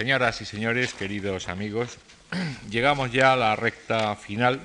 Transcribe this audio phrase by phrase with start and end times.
[0.00, 1.98] Señoras y señores, queridos amigos,
[2.70, 4.58] llegamos ya a la recta final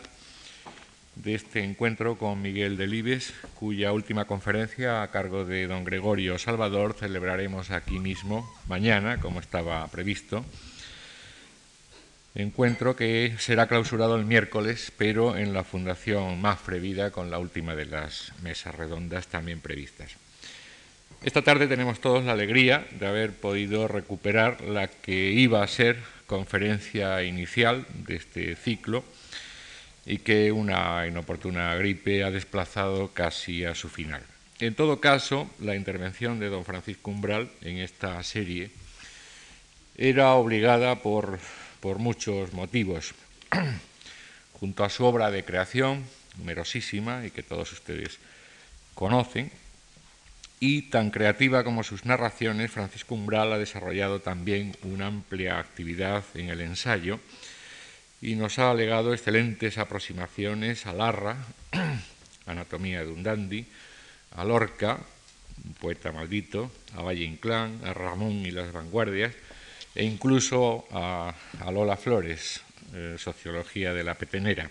[1.15, 6.95] de este encuentro con Miguel Delibes, cuya última conferencia a cargo de don Gregorio Salvador
[6.97, 10.45] celebraremos aquí mismo mañana, como estaba previsto.
[12.33, 17.75] Encuentro que será clausurado el miércoles, pero en la Fundación Más Vida con la última
[17.75, 20.15] de las mesas redondas también previstas.
[21.25, 25.97] Esta tarde tenemos todos la alegría de haber podido recuperar la que iba a ser
[26.27, 29.03] conferencia inicial de este ciclo
[30.05, 34.21] y que una inoportuna gripe ha desplazado casi a su final.
[34.59, 38.69] En todo caso, la intervención de don Francisco Umbral en esta serie
[39.97, 41.39] era obligada por,
[41.79, 43.15] por muchos motivos.
[44.59, 46.03] Junto a su obra de creación,
[46.37, 48.19] numerosísima y que todos ustedes
[48.93, 49.49] conocen,
[50.59, 56.49] y tan creativa como sus narraciones, Francisco Umbral ha desarrollado también una amplia actividad en
[56.49, 57.19] el ensayo,
[58.21, 61.37] y nos ha legado excelentes aproximaciones a Larra,
[62.45, 63.65] Anatomía de un dandy,
[64.35, 64.99] a Lorca,
[65.63, 69.33] un poeta maldito, a Valle Inclán, a Ramón y las vanguardias,
[69.93, 71.33] e incluso a,
[71.71, 72.61] Lola Flores,
[72.93, 74.69] eh, Sociología de la Petenera.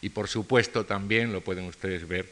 [0.00, 2.30] Y por supuesto también lo pueden ustedes ver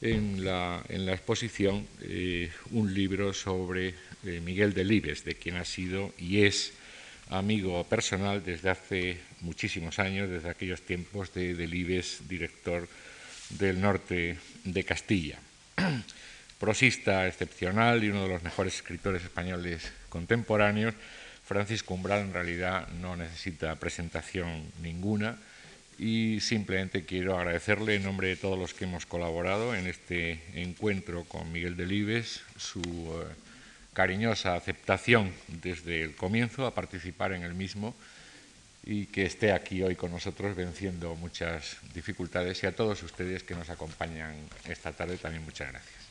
[0.00, 6.42] en la, exposición eh, un libro sobre eh, Miguel Delibes, de quien ha sido y
[6.42, 6.72] es
[7.30, 12.88] amigo personal desde hace muchísimos años, desde aquellos tiempos de Delibes, director
[13.50, 15.38] del norte de Castilla.
[16.58, 20.94] Prosista excepcional y uno de los mejores escritores españoles contemporáneos,
[21.44, 25.36] Francisco Umbral en realidad no necesita presentación ninguna
[25.98, 31.24] y simplemente quiero agradecerle en nombre de todos los que hemos colaborado en este encuentro
[31.24, 33.26] con Miguel Delibes su eh,
[33.92, 37.94] cariñosa aceptación desde el comienzo a participar en el mismo
[38.84, 43.54] y que esté aquí hoy con nosotros venciendo muchas dificultades y a todos ustedes que
[43.54, 44.34] nos acompañan
[44.68, 46.04] esta tarde también muchas gracias.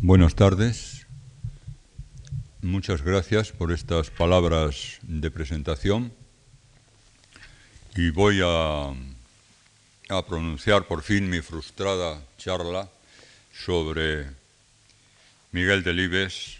[0.00, 0.97] Buenas tardes.
[2.68, 6.12] Muchas gracias por estas palabras de presentación
[7.96, 8.92] y voy a,
[10.28, 12.90] pronunciar por fin mi frustrada charla
[13.54, 14.26] sobre
[15.50, 16.58] Miguel Delibes,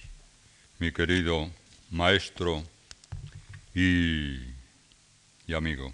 [0.79, 1.51] mi querido
[1.91, 2.65] maestro
[3.75, 4.39] y,
[5.55, 5.93] amigo.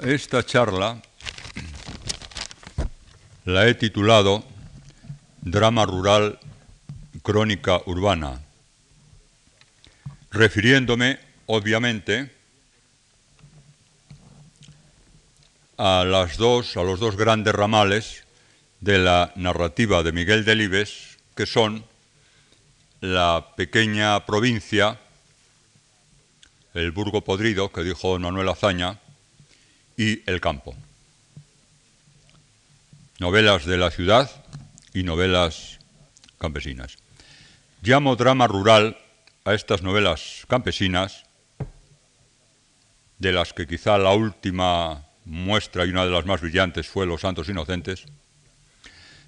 [0.00, 1.02] Esta charla
[3.44, 4.56] la he titulado
[5.42, 6.38] Drama Rural,
[7.22, 8.40] Crónica Urbana,
[10.30, 12.30] refiriéndome, obviamente,
[15.76, 18.24] a, las dos, a los dos grandes ramales
[18.80, 21.84] de la narrativa de Miguel Delibes, que son
[23.00, 24.98] la pequeña provincia,
[26.74, 28.98] el burgo podrido, que dijo Manuel Azaña,
[29.96, 30.74] y el campo.
[33.18, 34.30] Novelas de la ciudad
[34.98, 35.78] y novelas
[36.38, 36.96] campesinas.
[37.82, 38.98] Llamo drama rural
[39.44, 41.24] a estas novelas campesinas,
[43.18, 47.20] de las que quizá la última muestra y una de las más brillantes fue Los
[47.20, 48.06] Santos Inocentes,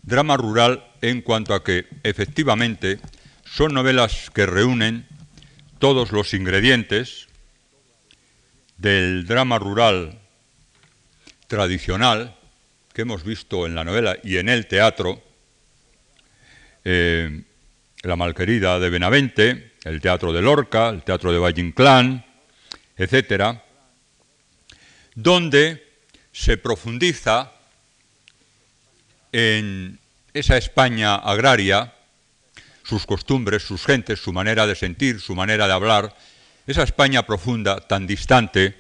[0.03, 2.99] Drama rural en cuanto a que efectivamente
[3.45, 5.07] son novelas que reúnen
[5.79, 7.29] todos los ingredientes
[8.79, 10.19] del drama rural
[11.49, 12.35] tradicional
[12.95, 15.23] que hemos visto en la novela y en el teatro,
[16.85, 17.43] eh,
[18.03, 22.25] La Malquerida de Benavente, el teatro de Lorca, el teatro de Valle Inclán,
[25.15, 25.87] donde
[26.33, 27.53] se profundiza
[29.33, 29.99] en
[30.35, 31.95] esa España agraria,
[32.85, 36.17] sus costumbres, sus gentes, su manera de sentir, su manera de hablar,
[36.67, 38.77] esa España profunda, tan distante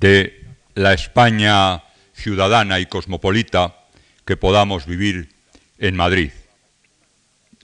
[0.00, 1.82] de la España
[2.14, 3.76] ciudadana y cosmopolita
[4.24, 5.30] que podamos vivir
[5.78, 6.30] en Madrid.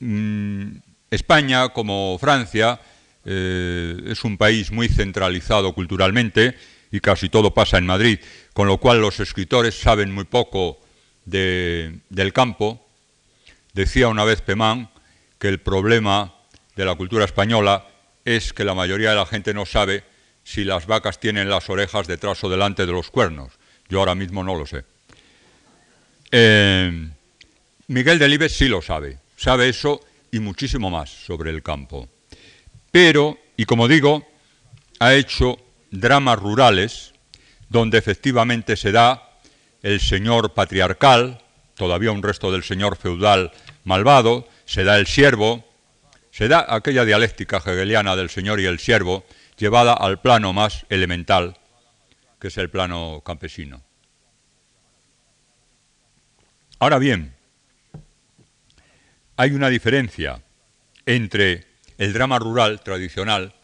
[0.01, 0.77] Mm,
[1.11, 2.81] España, como Francia,
[3.25, 6.57] eh, es un país muy centralizado culturalmente
[6.91, 8.19] y casi todo pasa en Madrid,
[8.53, 10.81] con lo cual los escritores saben muy poco
[11.25, 12.87] del campo,
[13.75, 14.89] decía una vez Pemán
[15.39, 16.35] que el problema
[16.75, 17.87] de la cultura española
[18.25, 20.05] es que la mayoría de la gente no sabe
[20.43, 23.53] si las vacas tienen las orejas detrás o delante de los cuernos.
[23.89, 24.85] Yo ahora mismo no lo sé.
[26.31, 27.09] Eh,
[27.89, 30.01] Miguel Delibes sí lo sabe, sabe eso
[30.31, 32.09] y muchísimo más sobre el campo.
[32.91, 34.27] Pero, y como digo,
[34.99, 35.57] ha hecho
[35.91, 37.15] dramas rurales
[37.69, 39.39] donde efectivamente se da
[39.83, 41.41] el señor patriarcal,
[41.77, 43.53] todavía un resto del señor feudal
[43.85, 45.65] malvado, se da el siervo,
[46.33, 49.25] se da aquella dialéctica hegeliana del señor y el siervo,
[49.57, 51.57] llevada al plano más elemental,
[52.41, 53.83] que es el plano campesino.
[56.81, 57.38] Ahora bien,
[59.39, 60.43] hay una diferencia
[61.07, 61.65] entre
[61.97, 63.55] el drama rural tradicional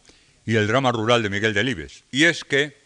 [0.45, 2.77] y el drama rural de Miguel Delibes, y es que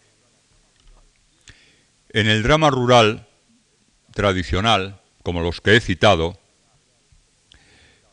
[2.12, 3.28] en el drama rural
[4.12, 6.40] tradicional, como los que he citado,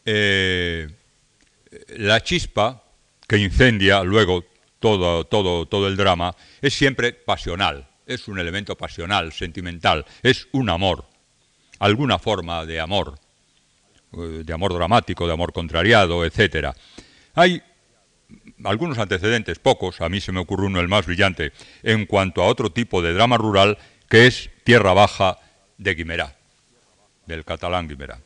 [0.04, 0.90] eh,
[1.96, 2.84] la chispa
[3.26, 4.44] que incendia luego
[4.78, 10.68] todo, todo, todo el drama es siempre pasional, es un elemento pasional, sentimental, es un
[10.68, 11.06] amor,
[11.78, 13.18] alguna forma de amor,
[14.12, 16.74] de amor dramático, de amor contrariado, etc.
[17.34, 17.62] Hay
[18.64, 22.46] algunos antecedentes, pocos, a mí se me ocurre uno el más brillante, en cuanto a
[22.46, 25.38] otro tipo de drama rural que es Tierra Baja
[25.78, 26.36] de Guimerá,
[27.26, 28.20] del catalán Guimerá,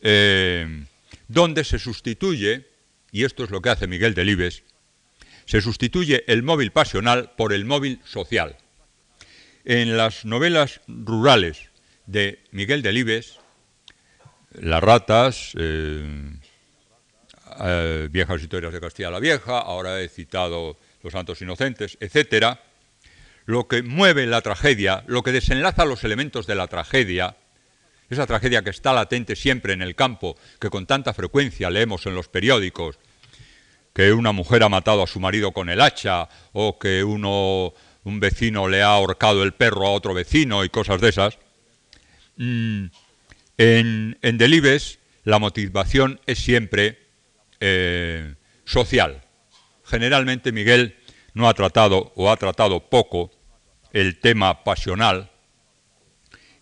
[0.00, 0.84] eh,
[1.28, 2.68] donde se sustituye,
[3.10, 4.62] y esto es lo que hace Miguel Delibes,
[5.46, 8.56] se sustituye el móvil pasional por el móvil social.
[9.64, 11.70] En las novelas rurales
[12.06, 13.38] de Miguel Delibes,
[14.54, 16.30] Las ratas, eh,
[17.60, 22.60] eh, Viejas historias de Castilla la Vieja, ahora he citado Los Santos Inocentes, etcétera,
[23.46, 27.36] lo que mueve la tragedia, lo que desenlaza los elementos de la tragedia,
[28.08, 32.14] esa tragedia que está latente siempre en el campo, que con tanta frecuencia leemos en
[32.14, 32.98] los periódicos,
[33.92, 37.74] que una mujer ha matado a su marido con el hacha, o que uno,
[38.04, 41.38] un vecino le ha ahorcado el perro a otro vecino y cosas de esas.
[42.36, 42.86] Mm,
[43.58, 46.98] en, Delibes la motivación es siempre
[47.60, 48.34] eh,
[48.64, 49.22] social.
[49.84, 50.96] Generalmente Miguel
[51.34, 53.30] no ha tratado o ha tratado poco
[53.92, 55.30] el tema pasional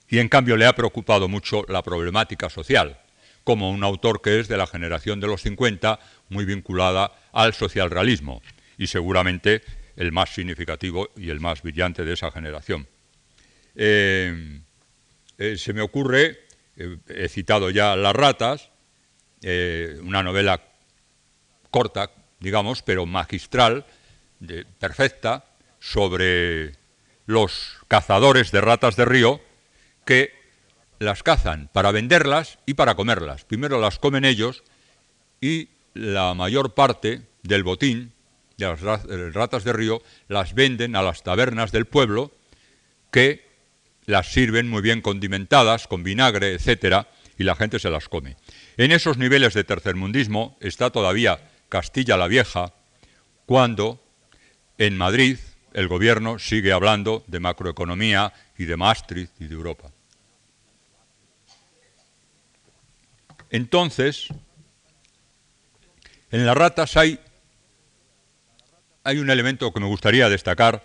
[0.08, 3.00] y en cambio le ha preocupado mucho la problemática social,
[3.44, 5.98] como un autor que es de la generación de los 50,
[6.28, 8.42] muy vinculada al socialrealismo
[8.76, 9.62] y seguramente
[9.96, 12.86] el más significativo y el más brillante de esa generación.
[13.74, 14.60] Eh,
[15.38, 16.40] eh, se me ocurre,
[16.76, 18.70] eh, he citado ya Las ratas,
[20.02, 20.62] una novela
[21.70, 23.84] corta, digamos, pero magistral,
[24.78, 25.44] perfecta,
[25.80, 26.76] sobre
[27.26, 29.40] los cazadores de ratas de río
[30.04, 30.32] que
[31.00, 33.44] las cazan para venderlas y para comerlas.
[33.44, 34.62] Primero las comen ellos
[35.40, 38.12] y la mayor parte del botín
[38.56, 38.80] de las
[39.34, 42.30] ratas de río las venden a las tabernas del pueblo
[43.10, 43.44] que
[44.06, 47.08] las sirven muy bien condimentadas, con vinagre, etcétera,
[47.38, 48.36] y la gente se las come.
[48.76, 52.72] En esos niveles de tercermundismo está todavía Castilla la Vieja,
[53.46, 54.02] cuando
[54.78, 55.38] en Madrid
[55.72, 59.90] el gobierno sigue hablando de macroeconomía y de Maastricht y de Europa.
[63.50, 64.28] Entonces,
[66.30, 67.20] en las ratas hay,
[69.04, 70.82] hay un elemento que me gustaría destacar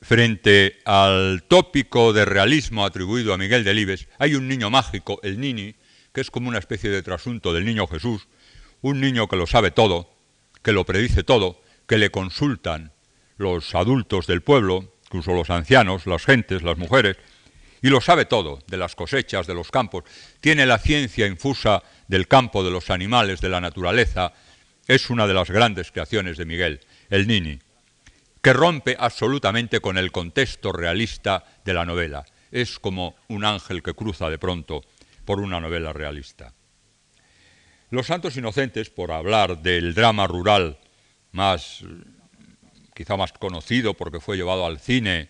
[0.00, 4.08] frente al tópico de realismo atribuido a Miguel Delibes.
[4.18, 5.74] Hay un niño mágico, el Nini,
[6.12, 8.28] que es como una especie de trasunto del niño Jesús,
[8.80, 10.10] un niño que lo sabe todo,
[10.62, 12.92] que lo predice todo, que le consultan
[13.36, 17.16] los adultos del pueblo, incluso los ancianos, las gentes, las mujeres,
[17.82, 20.04] y lo sabe todo, de las cosechas, de los campos,
[20.40, 24.32] tiene la ciencia infusa del campo, de los animales, de la naturaleza,
[24.88, 27.58] es una de las grandes creaciones de Miguel, el Nini,
[28.42, 32.24] que rompe absolutamente con el contexto realista de la novela.
[32.50, 34.82] Es como un ángel que cruza de pronto
[35.24, 36.54] por una novela realista.
[37.90, 40.78] Los Santos Inocentes, por hablar del drama rural
[41.32, 41.84] más
[42.96, 45.28] quizá más conocido porque fue llevado al cine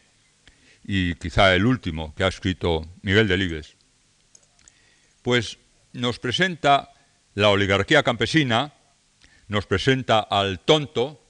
[0.85, 3.77] y quizá el último que ha escrito Miguel Delibes,
[5.23, 5.59] pues
[5.93, 6.93] nos presenta
[7.35, 8.73] la oligarquía campesina,
[9.49, 11.21] nos presenta al tonto,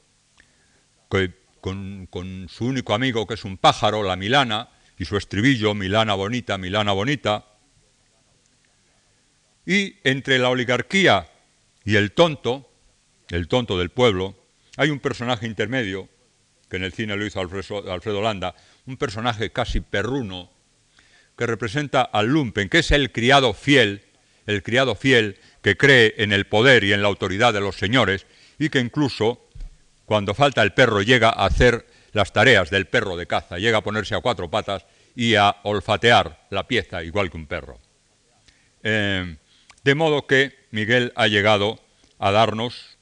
[1.11, 1.33] que
[1.67, 4.69] con, su único amigo que es un pájaro, la Milana,
[4.99, 7.45] y su estribillo, Milana bonita, Milana bonita.
[9.67, 11.29] Y entre la oligarquía
[11.85, 12.71] y el tonto,
[13.31, 14.37] el tonto del pueblo,
[14.77, 16.09] hay un personaje intermedio
[16.71, 18.55] que en el cine lo hizo Alfredo, Alfredo Landa,
[18.87, 20.51] un personaje casi perruno,
[21.37, 24.03] que representa al lumpen, que es el criado fiel,
[24.47, 28.27] el criado fiel que cree en el poder y en la autoridad de los señores
[28.59, 29.46] y que incluso
[30.07, 33.83] cuando falta el perro llega a hacer las tareas del perro de caza, llega a
[33.85, 37.79] ponerse a cuatro patas y a olfatear la pieza igual que un perro.
[38.83, 39.37] Eh,
[39.85, 41.79] de modo que Miguel ha llegado
[42.19, 42.97] a darnos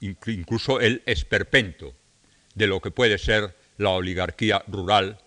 [0.00, 1.94] incluso el esperpento
[2.54, 5.18] de lo que puede ser la oligarquía rural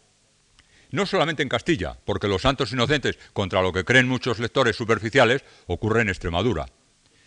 [0.92, 5.44] no solamente en Castilla, porque los santos inocentes, contra lo que creen muchos lectores superficiales,
[5.68, 6.66] ocurre en Extremadura.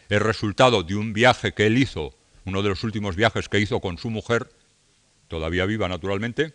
[0.09, 3.81] Es resultado de un viaje que él hizo, uno de los últimos viajes que hizo
[3.81, 4.49] con su mujer,
[5.29, 6.55] todavía viva naturalmente,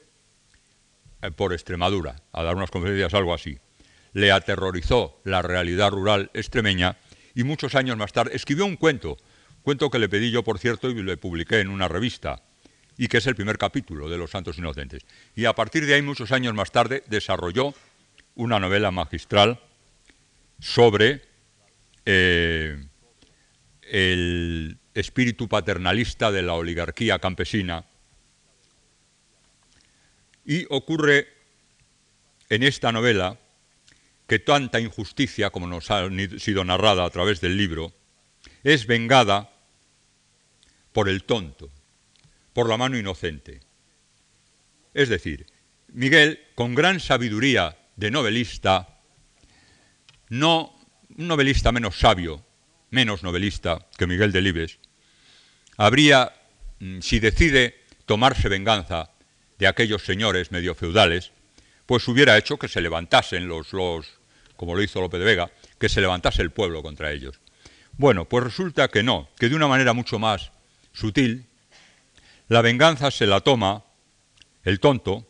[1.21, 3.57] eh, por Extremadura, a dar unas conferencias, algo así.
[4.13, 6.97] Le aterrorizó la realidad rural extremeña
[7.33, 9.17] y muchos años más tarde escribió un cuento,
[9.61, 12.41] cuento que le pedí yo, por cierto, y le publiqué en una revista,
[12.97, 15.03] y que es el primer capítulo de Los Santos Inocentes.
[15.35, 17.73] Y a partir de ahí, muchos años más tarde, desarrolló
[18.35, 19.59] una novela magistral
[20.59, 21.21] sobre
[22.05, 22.87] eh,
[23.83, 27.85] el espíritu paternalista de la oligarquía campesina.
[30.45, 31.27] Y ocurre
[32.49, 33.37] en esta novela
[34.27, 37.93] que tanta injusticia como nos ha sido narrada a través del libro
[38.63, 39.53] es vengada
[40.91, 41.69] por el tonto,
[42.53, 43.61] por la mano inocente.
[44.93, 45.45] Es decir,
[45.89, 48.99] Miguel, con gran sabiduría de novelista,
[50.29, 50.75] no
[51.17, 52.43] un novelista menos sabio,
[52.89, 54.79] menos novelista que Miguel Delibes,
[55.77, 56.33] habría,
[56.79, 59.11] mm, si decide tomarse venganza
[59.59, 61.31] de aquellos señores medio feudales,
[61.85, 64.07] pues hubiera hecho que se levantasen los, los,
[64.55, 67.39] como lo hizo Lope de Vega, que se levantase el pueblo contra ellos.
[67.93, 70.51] Bueno, pues resulta que no, que de una manera mucho más
[70.93, 71.45] sutil,
[72.47, 73.83] la venganza se la toma
[74.63, 75.27] el tonto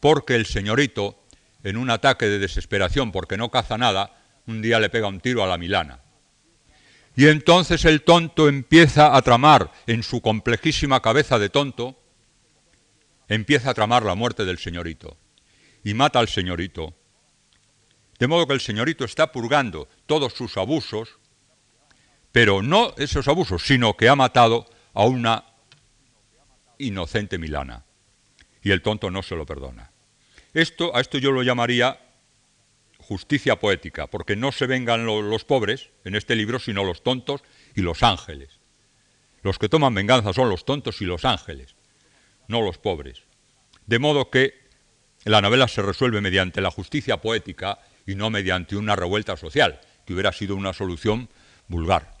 [0.00, 1.22] porque el señorito,
[1.62, 5.44] en un ataque de desesperación porque no caza nada, un día le pega un tiro
[5.44, 6.01] a la Milana.
[7.14, 11.98] Y entonces el tonto empieza a tramar en su complejísima cabeza de tonto,
[13.28, 15.16] empieza a tramar la muerte del señorito
[15.84, 16.94] y mata al señorito.
[18.18, 21.18] De modo que el señorito está purgando todos sus abusos,
[22.30, 25.44] pero no esos abusos, sino que ha matado a una
[26.78, 27.84] inocente Milana.
[28.62, 29.90] Y el tonto no se lo perdona.
[30.54, 31.98] Esto, a esto yo lo llamaría
[33.12, 37.42] justicia poética, porque no se vengan los pobres en este libro, sino los tontos
[37.74, 38.58] y los ángeles.
[39.42, 41.74] Los que toman venganza son los tontos y los ángeles,
[42.48, 43.24] no los pobres.
[43.84, 44.54] De modo que
[45.24, 50.14] la novela se resuelve mediante la justicia poética y no mediante una revuelta social, que
[50.14, 51.28] hubiera sido una solución
[51.68, 52.16] vulgar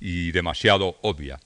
[0.00, 1.38] y demasiado obvia.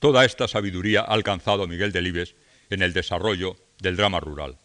[0.00, 2.34] Toda esta sabiduría ha alcanzado Miguel Delibes
[2.68, 4.58] en el desarrollo del drama rural.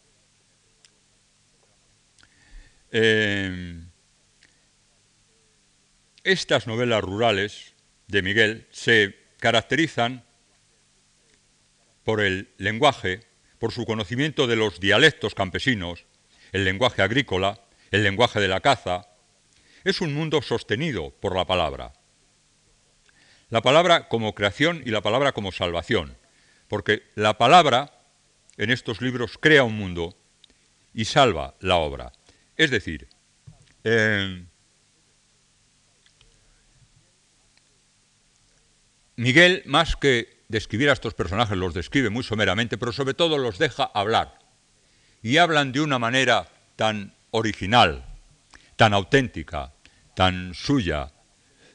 [2.91, 3.82] Eh,
[6.24, 7.74] estas novelas rurales
[8.08, 10.25] de Miguel se caracterizan
[12.03, 13.22] por el lenguaje,
[13.60, 16.06] por su conocimiento de los dialectos campesinos,
[16.51, 19.08] el lenguaje agrícola, el lenguaje de la caza.
[19.84, 21.94] Es un mundo sostenido por la palabra
[23.50, 26.17] la palabra como creación y la palabra como salvación,
[26.67, 27.91] porque la palabra
[28.58, 30.17] en estos libros crea un mundo
[30.94, 32.12] y salva la obra.
[32.58, 33.08] Es decir,
[33.84, 34.46] eh,
[39.16, 43.58] Miguel, más que describir a estos personajes, los describe muy someramente, pero sobre todo los
[43.58, 44.40] deja hablar.
[45.22, 48.06] Y hablan de una manera tan original,
[48.76, 49.74] tan auténtica,
[50.16, 51.12] tan suya,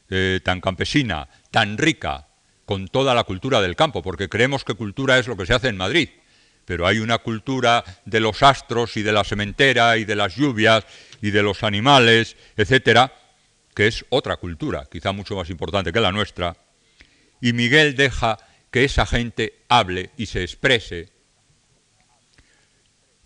[0.09, 2.27] eh, tan campesina, tan rica
[2.65, 5.67] con toda la cultura del campo, porque creemos que cultura es lo que se hace
[5.67, 6.09] en Madrid,
[6.65, 10.85] pero hay una cultura de los astros y de la sementera y de las lluvias
[11.21, 13.13] y de los animales, etcétera,
[13.75, 16.55] que es otra cultura, quizá mucho más importante que la nuestra,
[17.41, 18.37] y Miguel deja
[18.71, 21.09] que esa gente hable y se exprese,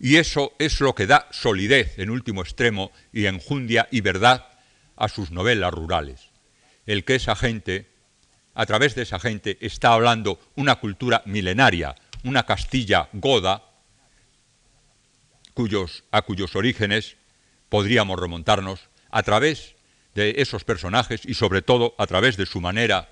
[0.00, 4.46] y eso es lo que da solidez en último extremo y enjundia y verdad
[4.96, 6.30] a sus novelas rurales.
[6.86, 7.88] El que esa gente
[8.58, 11.94] a través de esa gente está hablando una cultura milenaria,
[12.24, 13.64] una Castilla goda,
[15.54, 17.16] cuyos, a cuyos orígenes
[17.68, 19.76] podríamos remontarnos a través
[20.14, 23.08] de esos personajes y sobre todo a través de su manera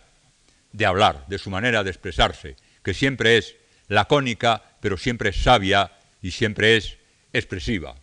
[0.72, 3.56] de hablar, de su manera de expresarse, que siempre es
[3.88, 6.98] lacónica, pero siempre es sabia y siempre es
[7.32, 7.96] expresiva,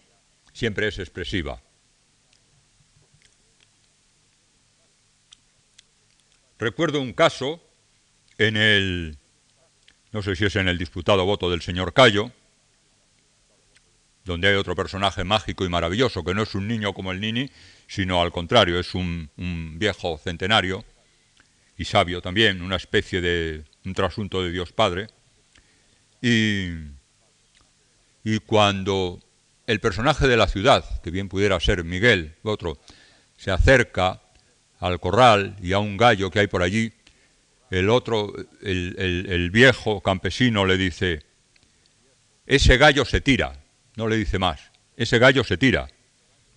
[0.53, 1.61] siempre es expresiva.
[6.57, 7.61] Recuerdo un caso
[8.37, 9.17] en el,
[10.13, 12.31] no sé si es en el disputado voto del señor Cayo,
[14.23, 17.49] donde hay otro personaje mágico y maravilloso, que no es un niño como el Nini,
[17.87, 20.85] sino al contrario, es un, viejo centenario
[21.77, 25.07] y sabio también, una especie de un trasunto de Dios Padre.
[26.21, 26.69] Y,
[28.23, 29.19] y cuando
[29.65, 32.77] el personaje de la ciudad, que bien pudiera ser Miguel, otro,
[33.35, 34.21] se acerca
[34.79, 36.93] al corral y a un gallo que hay por allí,
[37.73, 41.23] el otro, el, viejo campesino le dice,
[42.45, 43.63] ese gallo se tira,
[43.95, 44.71] no le dice más.
[44.95, 45.89] Ese gallo se tira.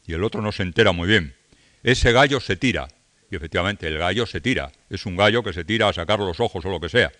[0.06, 1.34] Y el otro no se entera muy bien.
[1.82, 2.88] Ese gallo se tira.
[3.30, 4.70] Y efectivamente, el gallo se tira.
[4.90, 7.10] Es un gallo que se tira a sacar los ojos o lo que sea.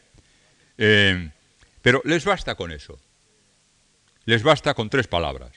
[0.76, 1.30] Eh,
[1.80, 3.00] pero les basta con eso.
[4.26, 5.52] Les basta con tres palabras.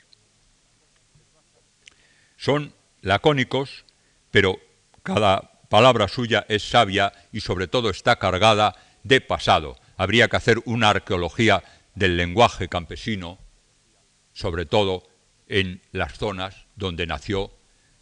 [2.38, 3.84] Son lacónicos,
[4.31, 4.62] pero
[5.03, 9.78] cada palabra suya es sabia y sobre todo está cargada de pasado.
[9.96, 11.64] Habría que hacer una arqueología
[11.96, 13.40] del lenguaje campesino,
[14.34, 15.08] sobre todo
[15.48, 17.52] en las zonas donde nació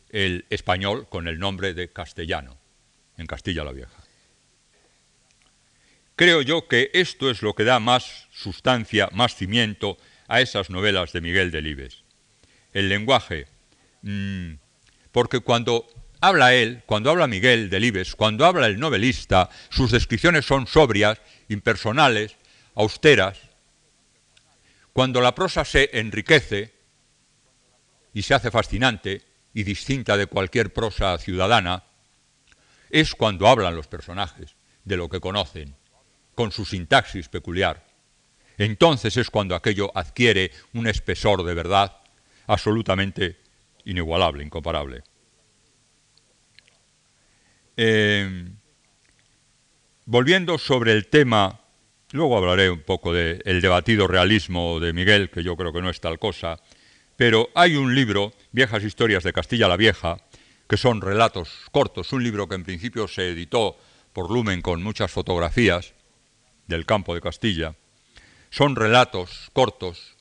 [0.10, 2.58] el español con el nombre de castellano,
[3.18, 4.04] en Castilla la Vieja.
[6.16, 9.98] Creo yo que esto es lo que da más sustancia, más cimiento
[10.28, 12.04] a esas novelas de Miguel Delibes.
[12.74, 13.48] El lenguaje,
[14.02, 14.54] mm,
[15.12, 15.88] porque cuando
[16.22, 21.20] habla él, cuando habla Miguel Delibes, cuando habla el novelista, sus descripciones son sobrias,
[21.50, 22.36] impersonales,
[22.76, 23.40] austeras.
[24.94, 26.74] Cuando la prosa se enriquece
[28.14, 29.22] y se hace fascinante
[29.54, 31.84] y distinta de cualquier prosa ciudadana,
[32.90, 34.56] es cuando hablan los personajes
[34.86, 35.76] de lo que conocen,
[36.36, 37.86] con su sintaxis peculiar.
[38.58, 41.98] Entonces es cuando aquello adquiere un espesor de verdad
[42.48, 43.38] absolutamente
[43.86, 45.04] inigualable, incomparable.
[47.80, 48.50] Eh,
[50.06, 51.62] volviendo sobre el tema,
[52.12, 56.02] luego hablaré un poco del debatido realismo de Miguel, que yo creo que no es
[56.02, 56.60] tal cosa,
[57.18, 60.18] pero hay un libro, Viejas Historias de Castilla la Vieja,
[60.68, 63.78] que son relatos cortos, un libro que en principio se editó
[64.12, 65.94] por Lumen con muchas fotografías
[66.66, 67.76] del campo de Castilla,
[68.50, 70.16] son relatos cortos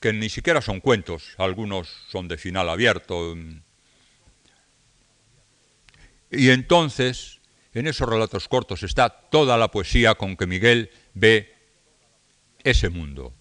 [0.00, 3.34] que ni siquiera son cuentos, algunos son de final abierto,
[6.32, 7.40] y entonces,
[7.74, 11.54] en esos relatos cortos está toda la poesía con que Miguel ve
[12.64, 13.34] ese mundo.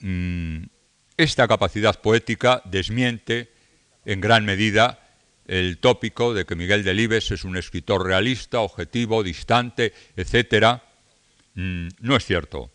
[0.00, 0.64] Mm,
[1.16, 3.52] esta capacidad poética desmiente
[4.04, 5.02] en gran medida
[5.46, 10.80] el tópico de que Miguel Delibes es un escritor realista, objetivo, distante, etc.
[11.54, 12.70] Mm, no es cierto.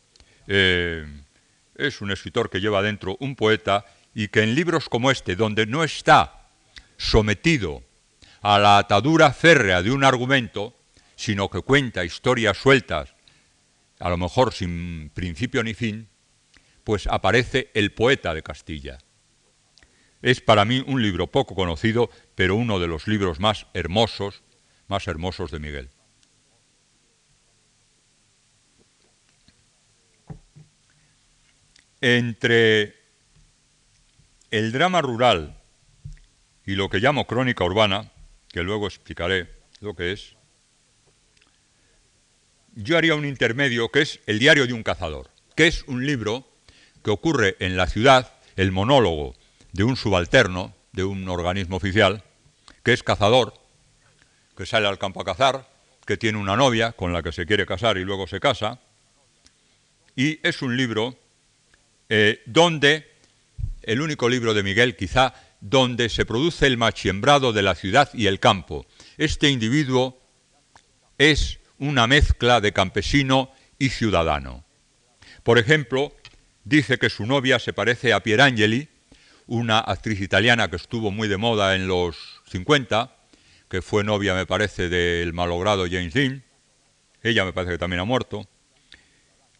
[0.47, 1.05] Eh,
[1.75, 5.65] es un escritor que lleva dentro un poeta y que en libros como este, donde
[5.65, 6.47] no está
[6.97, 7.83] sometido
[8.41, 10.75] a la atadura férrea de un argumento,
[11.15, 13.13] sino que cuenta historias sueltas,
[13.99, 16.09] a lo mejor sin principio ni fin,
[16.83, 18.97] pues aparece el poeta de Castilla.
[20.23, 24.43] Es para mí un libro poco conocido, pero uno de los libros más hermosos,
[24.87, 25.89] más hermosos de Miguel.
[32.01, 32.95] Entre
[34.49, 35.61] el drama rural
[36.65, 38.11] y lo que llamo crónica urbana,
[38.51, 40.35] que luego explicaré lo que es,
[42.75, 46.47] yo haría un intermedio que es El diario de un cazador, que es un libro
[47.03, 49.35] que ocurre en la ciudad, el monólogo
[49.73, 52.23] de un subalterno, de un organismo oficial,
[52.83, 53.53] que es cazador,
[54.55, 55.67] que sale al campo a cazar,
[56.05, 58.79] que tiene una novia con la que se quiere casar y luego se casa,
[60.15, 61.17] y es un libro
[62.09, 63.09] eh, donde,
[63.81, 68.25] el único libro de Miguel quizá donde se produce el machiembrado de la ciudad y
[68.25, 68.85] el campo.
[69.17, 70.19] Este individuo
[71.17, 74.65] es una mezcla de campesino y ciudadano.
[75.43, 76.13] Por ejemplo,
[76.63, 78.89] dice que su novia se parece a Pierangeli,
[79.47, 83.15] una actriz italiana que estuvo muy de moda en los 50,
[83.69, 86.43] que fue novia, me parece, del malogrado James Dean.
[87.23, 88.47] Ella me parece que también ha muerto.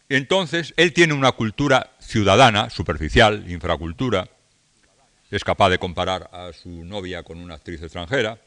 [0.08, 4.28] Entonces, él tiene una cultura ciudadana, superficial, infracultura,
[5.36, 8.38] es capaz de comparar a su novia con una actriz extranjera,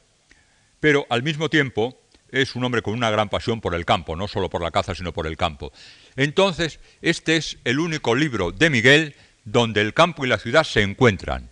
[0.79, 4.27] pero al mismo tiempo es un hombre con una gran pasión por el campo, no
[4.27, 5.73] solo por la caza, sino por el campo.
[6.15, 10.83] Entonces, este es el único libro de Miguel donde el campo y la ciudad se
[10.83, 11.49] encuentran.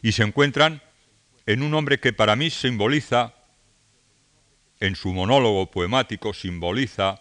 [0.00, 0.82] Y se encuentran
[1.44, 3.34] en un hombre que para mí simboliza,
[4.80, 7.20] en su monólogo poemático, simboliza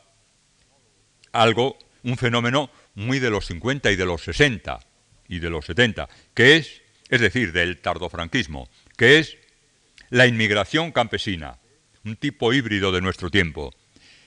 [1.33, 4.79] algo, un fenómeno muy de los 50 y de los 60
[5.27, 9.37] y de los 70, que es es decir, del tardofranquismo, que es
[10.09, 11.57] la inmigración campesina,
[12.03, 13.73] un tipo híbrido de nuestro tiempo.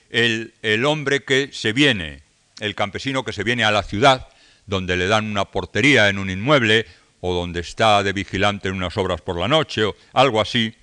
[0.09, 0.53] El,
[0.85, 2.21] hombre que se viene,
[2.59, 4.27] el campesino que se viene a la ciudad,
[4.65, 6.85] donde le dan una portería en un inmueble
[7.21, 10.75] o donde está de vigilante en unas obras por la noche o algo así.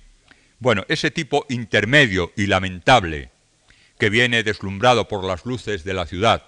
[0.59, 3.29] Bueno, ese tipo intermedio y lamentable
[3.99, 6.43] que viene deslumbrado por las luces de la ciudad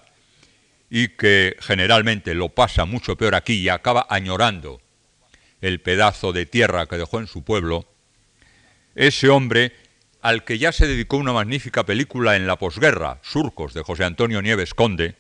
[0.90, 4.82] y que generalmente lo pasa mucho peor aquí y acaba añorando
[5.62, 7.86] el pedazo de tierra que dejó en su pueblo,
[8.96, 9.74] ese hombre
[10.22, 14.42] al que ya se dedicó una magnífica película en la posguerra, Surcos, de José Antonio
[14.42, 15.16] Nieves Conde,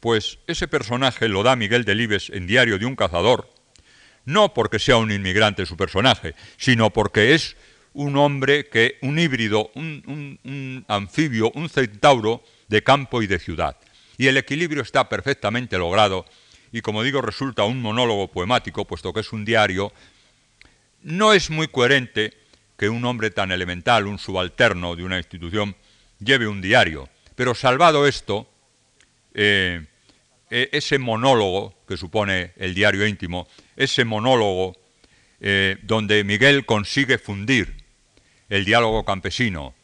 [0.00, 3.50] Pues ese personaje lo da Miguel Delibes en Diario de un cazador,
[4.24, 7.56] no porque sea un inmigrante su personaje, sino porque es
[7.92, 13.76] un hombre que, un híbrido, un, anfibio, un centauro de campo y de ciudad.
[14.16, 16.24] Y el equilibrio está perfectamente logrado
[16.72, 19.92] y como digo resulta un monólogo poemático, puesto que es un diario,
[21.02, 22.34] no es muy coherente
[22.76, 25.76] que un hombre tan elemental, un subalterno de una institución,
[26.18, 27.08] lleve un diario.
[27.34, 28.48] Pero salvado esto,
[29.34, 29.86] eh,
[30.50, 34.76] e, ese monólogo que supone el diario íntimo, ese monólogo
[35.40, 37.74] eh, donde Miguel consigue fundir
[38.48, 39.74] el diálogo campesino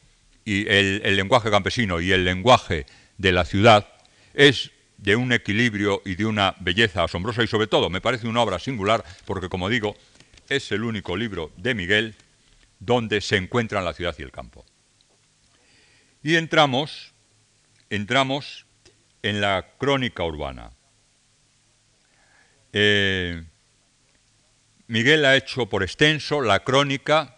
[0.45, 2.87] y el, lenguaje campesino y el lenguaje
[3.19, 3.89] de la ciudad,
[4.35, 8.43] es de un equilibrio y de una belleza asombrosa y sobre todo me parece una
[8.43, 9.95] obra singular porque como digo
[10.49, 12.15] es el único libro de Miguel
[12.79, 14.65] donde se encuentran la ciudad y el campo.
[16.23, 17.13] Y entramos,
[17.91, 18.67] entramos
[19.23, 20.71] en la crónica urbana.
[22.73, 23.45] Eh,
[24.89, 27.37] Miguel ha hecho por extenso la crónica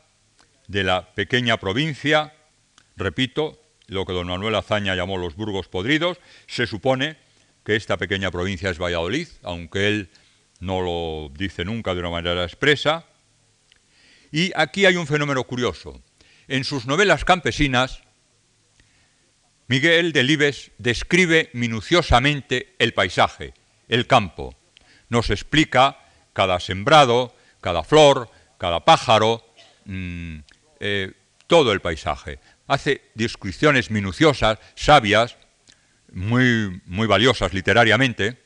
[0.66, 2.34] de la pequeña provincia,
[2.96, 7.16] repito, lo que don Manuel Azaña llamó los burgos podridos, se supone
[7.64, 10.10] que esta pequeña provincia es Valladolid, aunque él
[10.60, 13.06] no lo dice nunca de una manera expresa.
[14.30, 16.02] Y aquí hay un fenómeno curioso.
[16.48, 18.02] En sus novelas campesinas,
[19.66, 23.52] Miguel Delibes describe minuciosamente el paisaje,
[23.88, 24.56] el campo.
[25.10, 25.98] Nos explica
[26.32, 29.44] cada sembrado, cada flor, cada pájaro,
[29.84, 30.38] mm,
[30.80, 31.12] eh,
[31.46, 32.40] todo el paisaje.
[32.66, 35.36] Hace descripciones minuciosas, sabias,
[36.12, 38.38] muy, muy valiosas literariamente,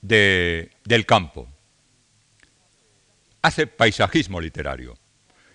[0.00, 1.48] del campo.
[3.42, 4.98] Hace paisajismo literario.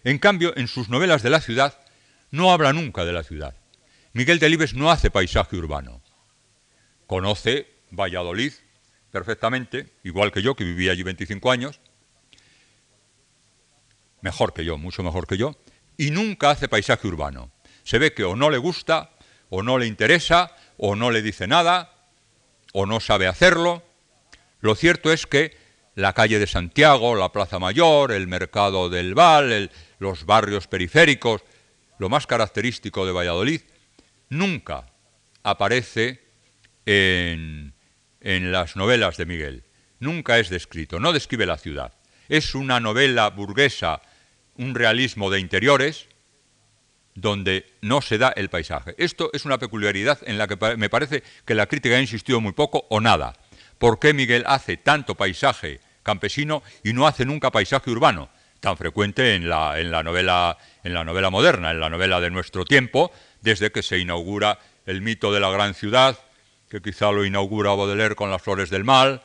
[0.04, 1.80] En cambio, en sus novelas de la ciudad,
[2.32, 3.56] no habla nunca de la ciudad.
[4.14, 6.02] Miguel Delibes no hace paisaje urbano.
[7.08, 8.54] Conoce Valladolid
[9.12, 11.80] perfectamente, igual que yo, que vivía allí 25 años,
[14.22, 15.56] mejor que yo, mucho mejor que yo,
[15.98, 17.52] y nunca hace paisaje urbano.
[17.84, 19.12] Se ve que o no le gusta,
[19.56, 21.94] o no le interesa, o no le dice nada,
[22.74, 23.84] o no sabe hacerlo.
[24.62, 25.56] Lo cierto es que
[25.94, 31.44] la calle de Santiago, la Plaza Mayor, el mercado del Val, los barrios periféricos,
[32.00, 33.62] lo más característico de Valladolid,
[34.30, 34.88] nunca
[35.44, 36.24] aparece
[36.88, 37.76] en,
[38.20, 39.66] las novelas de Miguel.
[40.00, 41.94] Nunca es descrito, no describe la ciudad.
[42.28, 44.02] Es una novela burguesa,
[44.56, 46.08] un realismo de interiores,
[47.16, 48.96] donde no se da el paisaje.
[48.98, 52.54] Esto es una peculiaridad en la que me parece que la crítica ha insistido muy
[52.54, 53.34] poco o nada.
[53.78, 58.30] ¿Por qué Miguel hace tanto paisaje campesino y no hace nunca paisaje urbano?
[58.60, 62.30] Tan frecuente en la, en la, novela, en la novela moderna, en la novela de
[62.30, 66.18] nuestro tiempo, desde que se inaugura el mito de la gran ciudad,
[66.70, 69.22] que quizá lo inaugura Baudelaire con las flores del mal.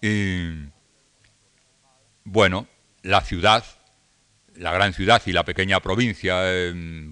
[0.00, 0.48] Y
[2.24, 2.66] bueno,
[3.02, 3.64] la ciudad,
[4.56, 6.42] la gran ciudad y la pequeña provincia,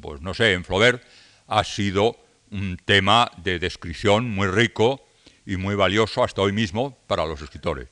[0.00, 1.02] pues no sé, en Flaubert,
[1.46, 2.16] ha sido
[2.50, 5.06] un tema de descripción muy rico
[5.46, 7.88] y muy valioso hasta hoy mismo para los escritores.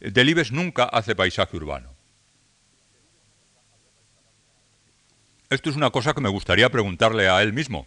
[0.00, 1.96] Delibes nunca hace paisaje urbano.
[5.48, 7.86] Esto es una cosa que me gustaría preguntarle a él mismo,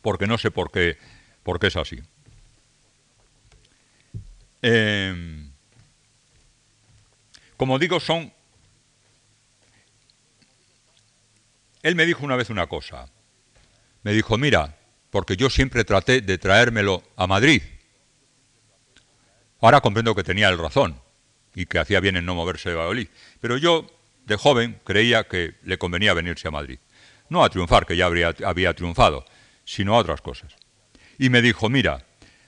[0.00, 0.96] porque no sé por qué,
[1.42, 2.00] por qué es así.
[4.62, 5.50] Em,
[7.56, 8.32] como digo, son...
[11.86, 13.08] Él me dijo una vez una cosa.
[14.02, 14.76] Me dijo, mira,
[15.10, 17.62] porque yo siempre traté de traérmelo a Madrid.
[19.60, 21.00] Ahora comprendo que tenía el razón
[21.54, 23.08] y que hacía bien en no moverse de Valladolid.
[23.40, 23.86] Pero yo,
[24.26, 26.78] de joven, creía que le convenía venirse a Madrid
[27.28, 29.24] no a triunfar, que ya había triunfado,
[29.64, 30.54] sino a otras cosas.
[31.18, 32.04] Y me dijo, mira,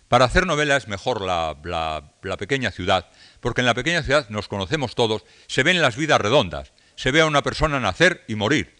[0.08, 4.48] para hacer novela es mejor la, la, pequeña ciudad, porque en la pequeña ciudad nos
[4.48, 8.76] conocemos todos, se ven las vidas redondas, se ve a una persona nacer y morir,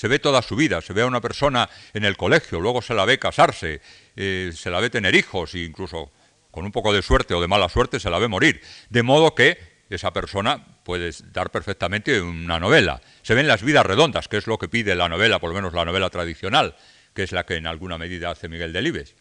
[0.00, 2.94] se ve toda su vida, se ve a una persona en el colegio, luego se
[2.94, 3.82] la ve casarse,
[4.16, 6.10] eh, se la ve tener hijos e incluso
[6.50, 8.62] con un poco de suerte o de mala suerte se la ve morir.
[8.88, 9.58] De modo que
[9.90, 13.02] esa persona puede dar perfectamente una novela.
[13.20, 15.74] Se ven las vidas redondas, que es lo que pide la novela, por lo menos
[15.74, 16.76] la novela tradicional,
[17.12, 19.16] que es la que en alguna medida hace Miguel Delibes.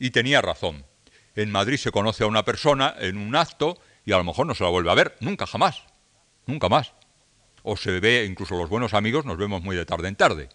[0.00, 0.84] Y tenía razón.
[1.36, 4.56] En Madrid se conoce a una persona en un acto y a lo mejor no
[4.56, 5.84] se la vuelve a ver, nunca jamás,
[6.44, 6.95] nunca más.
[7.68, 10.48] O se ve, incluso los buenos amigos nos vemos muy de tarde en tarde.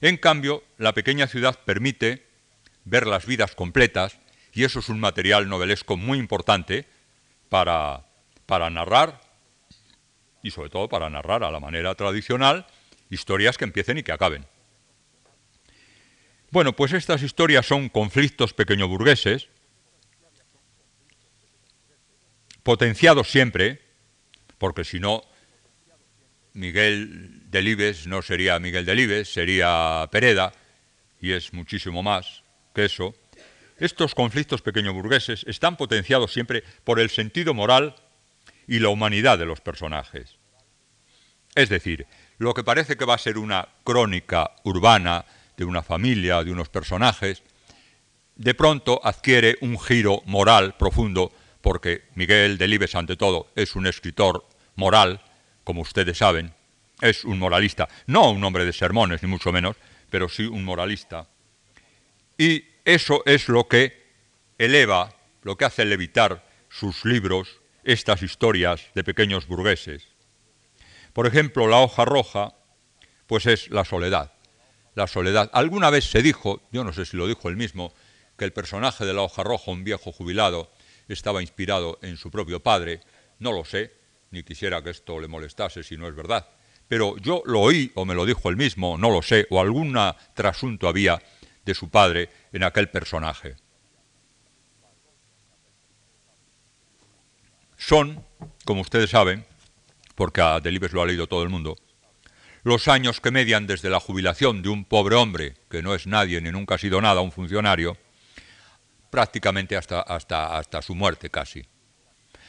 [0.00, 2.26] En cambio, la pequeña ciudad permite
[2.84, 4.18] ver las vidas completas
[4.52, 6.88] y eso es un material novelesco muy importante
[7.48, 8.04] para,
[8.46, 9.20] para narrar,
[10.42, 12.66] y sobre todo para narrar a la manera tradicional,
[13.08, 14.44] historias que empiecen y que acaben.
[16.50, 19.46] Bueno, pues estas historias son conflictos pequeño-burgueses,
[22.64, 23.80] potenciados siempre,
[24.58, 25.22] porque si no,
[26.54, 30.52] Miguel Delibes no sería Miguel Delibes, sería Pereda,
[31.20, 32.42] y es muchísimo más
[32.74, 33.14] que eso.
[33.78, 37.94] Estos conflictos pequeño-burgueses están potenciados siempre por el sentido moral
[38.66, 40.36] y la humanidad de los personajes.
[41.54, 42.06] Es decir,
[42.38, 45.24] lo que parece que va a ser una crónica urbana
[45.56, 47.42] de una familia, de unos personajes,
[48.36, 54.46] de pronto adquiere un giro moral profundo, porque Miguel Delibes, ante todo, es un escritor
[54.76, 55.20] moral,
[55.64, 56.54] como ustedes saben,
[57.00, 59.76] es un moralista, no un hombre de sermones, ni mucho menos,
[60.10, 61.28] pero sí un moralista.
[62.38, 64.02] Y eso es lo que
[64.58, 70.08] eleva, lo que hace levitar sus libros, estas historias de pequeños burgueses.
[71.12, 72.54] Por ejemplo, la hoja roja,
[73.26, 74.32] pues es la soledad.
[74.94, 75.50] La soledad.
[75.52, 77.92] Alguna vez se dijo, yo no sé si lo dijo él mismo,
[78.36, 80.70] que el personaje de la hoja roja, un viejo jubilado,
[81.08, 83.00] estaba inspirado en su propio padre.
[83.38, 83.92] No lo sé,
[84.32, 86.48] ni quisiera que esto le molestase si no es verdad.
[86.88, 89.96] Pero yo lo oí, o me lo dijo él mismo, no lo sé, o algún
[90.34, 91.22] trasunto había
[91.64, 93.56] de su padre en aquel personaje.
[97.76, 98.24] Son,
[98.64, 99.44] como ustedes saben,
[100.14, 101.76] porque a Delibes lo ha leído todo el mundo,
[102.62, 106.40] los años que median desde la jubilación de un pobre hombre, que no es nadie
[106.40, 107.96] ni nunca ha sido nada, un funcionario,
[109.10, 111.64] prácticamente hasta, hasta, hasta su muerte casi.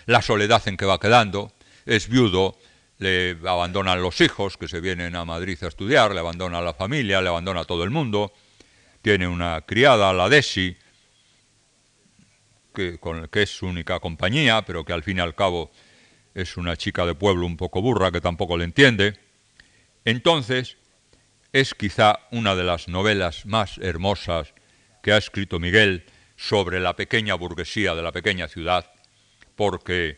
[0.06, 1.52] La soledad en que va quedando,
[1.86, 2.58] es viudo,
[3.00, 7.22] le abandonan los hijos que se vienen a Madrid a estudiar, le abandona la familia,
[7.22, 8.34] le abandona todo el mundo,
[9.02, 10.78] tiene una criada, la Desi,
[12.74, 15.72] que, con, que es su única compañía, pero que al fin y al cabo
[16.34, 19.20] es una chica de pueblo un poco burra que tampoco le entiende.
[20.06, 20.78] Entonces,
[21.52, 24.54] es quizá una de las novelas más hermosas
[25.04, 28.92] que ha escrito Miguel sobre la pequeña burguesía de la pequeña ciudad,
[29.56, 30.18] porque,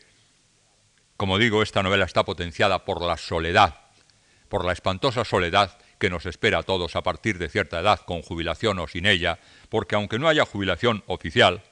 [1.18, 3.80] como digo, esta novela está potenciada por la soledad,
[4.50, 8.22] por la espantosa soledad que nos espera a todos a partir de cierta edad, con
[8.22, 11.64] jubilación o sin ella, porque aunque no haya jubilación oficial,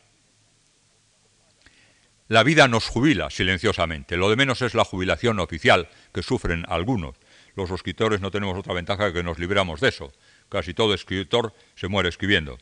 [2.29, 4.17] la vida nos jubila silenciosamente.
[4.17, 7.15] Lo de menos es la jubilación oficial que sufren algunos.
[7.55, 10.11] Los escritores no tenemos otra ventaja que nos libramos de eso.
[10.49, 12.57] Casi todo escritor se muere escribiendo.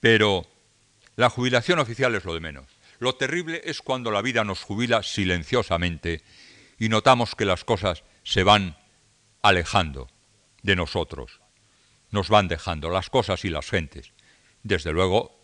[0.00, 0.46] Pero
[1.16, 2.66] la jubilación oficial es lo de menos.
[3.00, 6.22] Lo terrible es cuando la vida nos jubila silenciosamente
[6.78, 8.76] y notamos que las cosas se van
[9.40, 10.08] alejando
[10.62, 11.40] de nosotros.
[12.10, 14.12] Nos van dejando las cosas y las gentes.
[14.62, 15.34] Desde luego,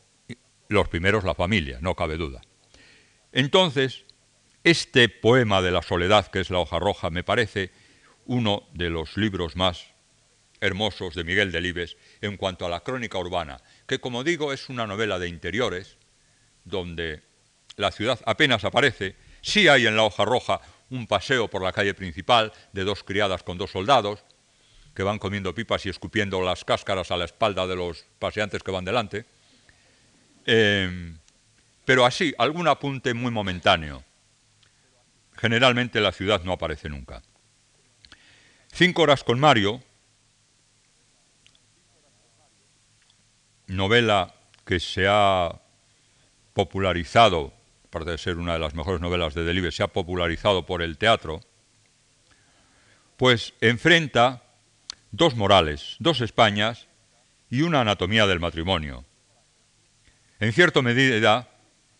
[0.68, 2.42] los primeros la familia, no cabe duda.
[3.32, 4.04] Entonces,
[4.62, 7.72] este poema de la soledad, que es La hoja roja, me parece
[8.26, 9.94] uno de los libros más
[10.60, 14.86] hermosos de Miguel Delibes en cuanto a la crónica urbana, que como digo es una
[14.86, 15.96] novela de interiores,
[16.64, 17.22] donde
[17.76, 20.60] la ciudad apenas aparece, sí hay en La hoja roja
[20.90, 24.24] un paseo por la calle principal de dos criadas con dos soldados,
[24.94, 28.70] que van comiendo pipas y escupiendo las cáscaras a la espalda de los paseantes que
[28.70, 29.26] van delante.
[30.46, 31.14] Eh,
[31.84, 34.02] pero así, algún apunte muy momentáneo.
[35.36, 37.22] Generalmente la ciudad no aparece nunca.
[38.72, 39.82] Cinco horas con Mario,
[43.66, 44.34] novela
[44.64, 45.60] que se ha
[46.54, 47.52] popularizado,
[48.04, 51.40] de ser una de las mejores novelas de Delibes, se ha popularizado por el teatro,
[53.16, 54.42] pues enfrenta
[55.10, 56.88] dos morales, dos Españas
[57.48, 59.04] y una anatomía del matrimonio.
[60.38, 61.48] En cierta medida,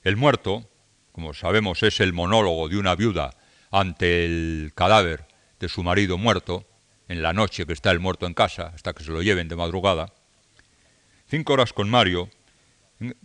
[0.03, 0.69] el muerto,
[1.13, 3.31] como sabemos, es el monólogo de una viuda
[3.71, 5.27] ante el cadáver
[5.59, 6.67] de su marido muerto,
[7.09, 9.57] en la noche que está el muerto en casa, hasta que se lo lleven de
[9.57, 10.13] madrugada.
[11.29, 12.29] Cinco horas con Mario,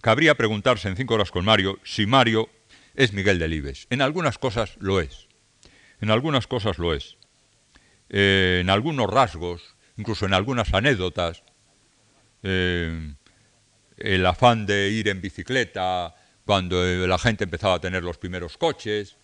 [0.01, 2.49] cabría preguntarse en cinco horas con Mario si Mario
[2.95, 3.87] es Miguel Delibes.
[3.89, 5.27] En algunas cosas lo es.
[5.99, 7.17] En algunas cosas lo es.
[8.09, 11.43] Eh, en algunos rasgos, incluso en algunas anécdotas,
[12.43, 13.13] eh,
[13.97, 18.57] el afán de ir en bicicleta, cuando eh, la gente empezaba a tener los primeros
[18.57, 19.17] coches,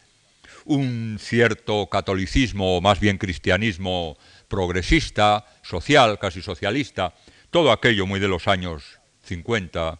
[0.66, 7.14] un cierto catolicismo, o más bien cristianismo progresista, social, casi socialista,
[7.50, 10.00] todo aquello muy de los años 50.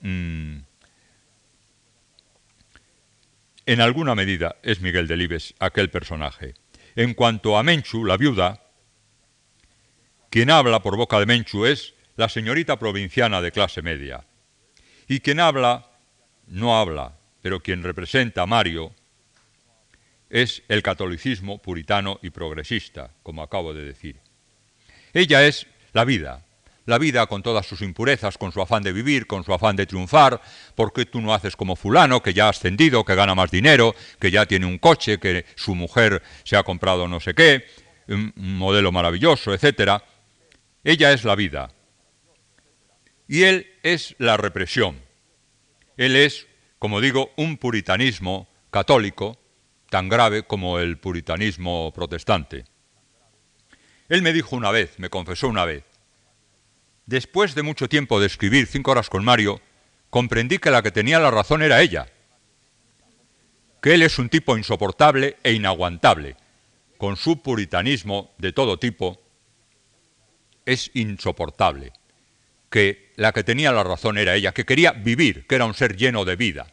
[0.00, 0.58] Mm,
[3.72, 6.54] en alguna medida es Miguel Delibes aquel personaje.
[6.94, 8.62] En cuanto a Menchu, la viuda,
[10.30, 14.24] quien habla por boca de Menchu es la señorita provinciana de clase media.
[15.08, 15.90] Y quien habla
[16.46, 18.94] no habla, pero quien representa a Mario
[20.28, 24.20] es el catolicismo puritano y progresista, como acabo de decir.
[25.12, 26.44] Ella es la vida,
[26.86, 29.86] la vida con todas sus impurezas, con su afán de vivir, con su afán de
[29.86, 30.40] triunfar,
[30.74, 33.94] ¿por qué tú no haces como fulano, que ya ha ascendido, que gana más dinero,
[34.18, 37.64] que ya tiene un coche, que su mujer se ha comprado no sé qué,
[38.08, 40.04] un modelo maravilloso, etcétera?
[40.84, 41.70] Ella es la vida.
[43.28, 45.00] Y él es la represión.
[45.96, 49.38] Él es, como digo, un puritanismo católico
[49.88, 52.64] tan grave como el puritanismo protestante.
[54.08, 55.84] Él me dijo una vez, me confesó una vez,
[57.06, 59.60] Después de mucho tiempo de escribir cinco horas con Mario,
[60.10, 62.08] comprendí que la que tenía la razón era ella,
[63.80, 66.36] que él es un tipo insoportable e inaguantable,
[66.98, 69.20] con su puritanismo de todo tipo,
[70.64, 71.92] es insoportable,
[72.70, 75.96] que la que tenía la razón era ella, que quería vivir, que era un ser
[75.96, 76.72] lleno de vida.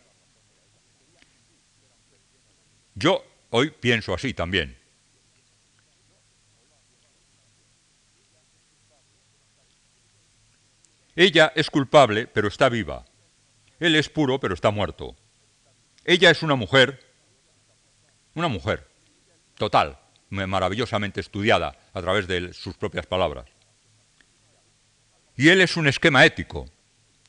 [2.94, 4.79] Yo hoy pienso así también.
[11.19, 13.03] Ella es culpable, pero está viva.
[13.77, 15.17] Él es puro, pero está muerto.
[16.05, 17.05] Ella es una mujer,
[18.36, 18.88] una mujer,
[19.58, 23.47] total, maravillosamente estudiada a través de sus propias palabras.
[25.36, 26.69] Y él es un esquema ético.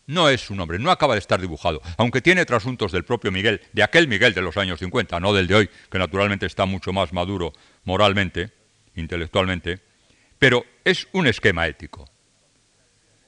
[0.06, 3.60] No es un hombre, no acaba de estar dibujado, aunque tiene trasuntos del propio Miguel,
[3.72, 6.92] de aquel Miguel de los años 50, no del de hoy, que naturalmente está mucho
[6.92, 8.52] más maduro moralmente,
[8.94, 9.80] intelectualmente,
[10.38, 12.08] pero es un esquema ético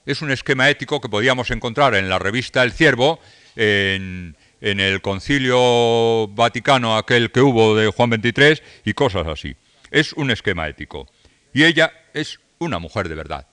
[0.07, 3.21] es un esquema ético que podíamos encontrar en la revista El Ciervo,
[3.57, 9.57] en, el concilio vaticano aquel que hubo de Juan XXIII y cosas así.
[9.91, 11.09] Es un esquema ético.
[11.53, 13.47] Y ella es una mujer de verdad.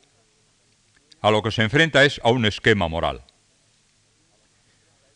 [1.22, 3.24] A lo que se enfrenta es a un esquema moral.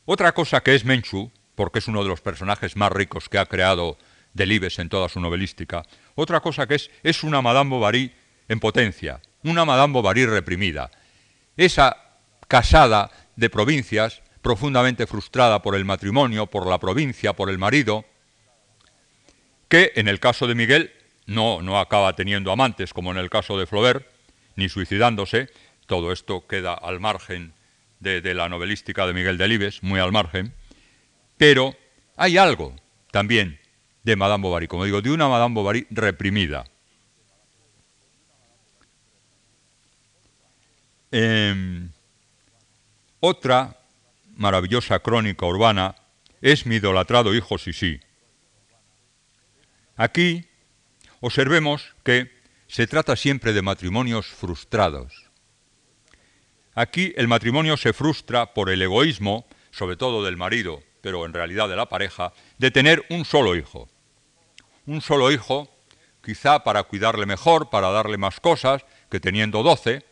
[0.06, 3.46] Otra cosa que es Menchu, porque es uno de los personajes más ricos que ha
[3.46, 3.98] creado
[4.34, 5.84] Delibes en toda su novelística,
[6.16, 8.12] otra cosa que es, es una Madame Bovary
[8.50, 10.90] en potencia, una Madame Bovary reprimida,
[11.58, 11.98] esa
[12.48, 18.06] casada de provincias, profundamente frustrada por el matrimonio, por la provincia, por el marido,
[19.70, 20.92] que en el caso de Miguel
[21.26, 24.06] no, no acaba teniendo amantes como en el caso de Flaubert,
[24.56, 25.50] ni suicidándose,
[25.88, 27.54] todo esto queda al margen
[28.00, 30.54] de, de la novelística de Miguel Delibes, muy al margen,
[31.38, 31.76] pero
[32.16, 32.76] hay algo
[33.12, 33.60] también
[34.04, 36.66] de Madame Bovary, como digo, de una Madame Bovary reprimida,
[41.16, 41.92] Em,
[43.20, 43.78] otra
[44.36, 45.94] maravillosa crónica urbana
[46.42, 48.00] es mi idolatrado hijo Sisi.
[49.96, 50.48] Aquí
[51.20, 52.32] observemos que
[52.66, 55.30] se trata siempre de matrimonios frustrados.
[56.74, 61.70] Aquí el matrimonio se frustra por el egoísmo, sobre todo del marido, pero en realidad
[61.70, 63.88] de la pareja, de tener un solo hijo.
[64.88, 65.70] Un solo hijo,
[66.24, 70.04] quizá para cuidarle mejor, para darle más cosas, que teniendo doce,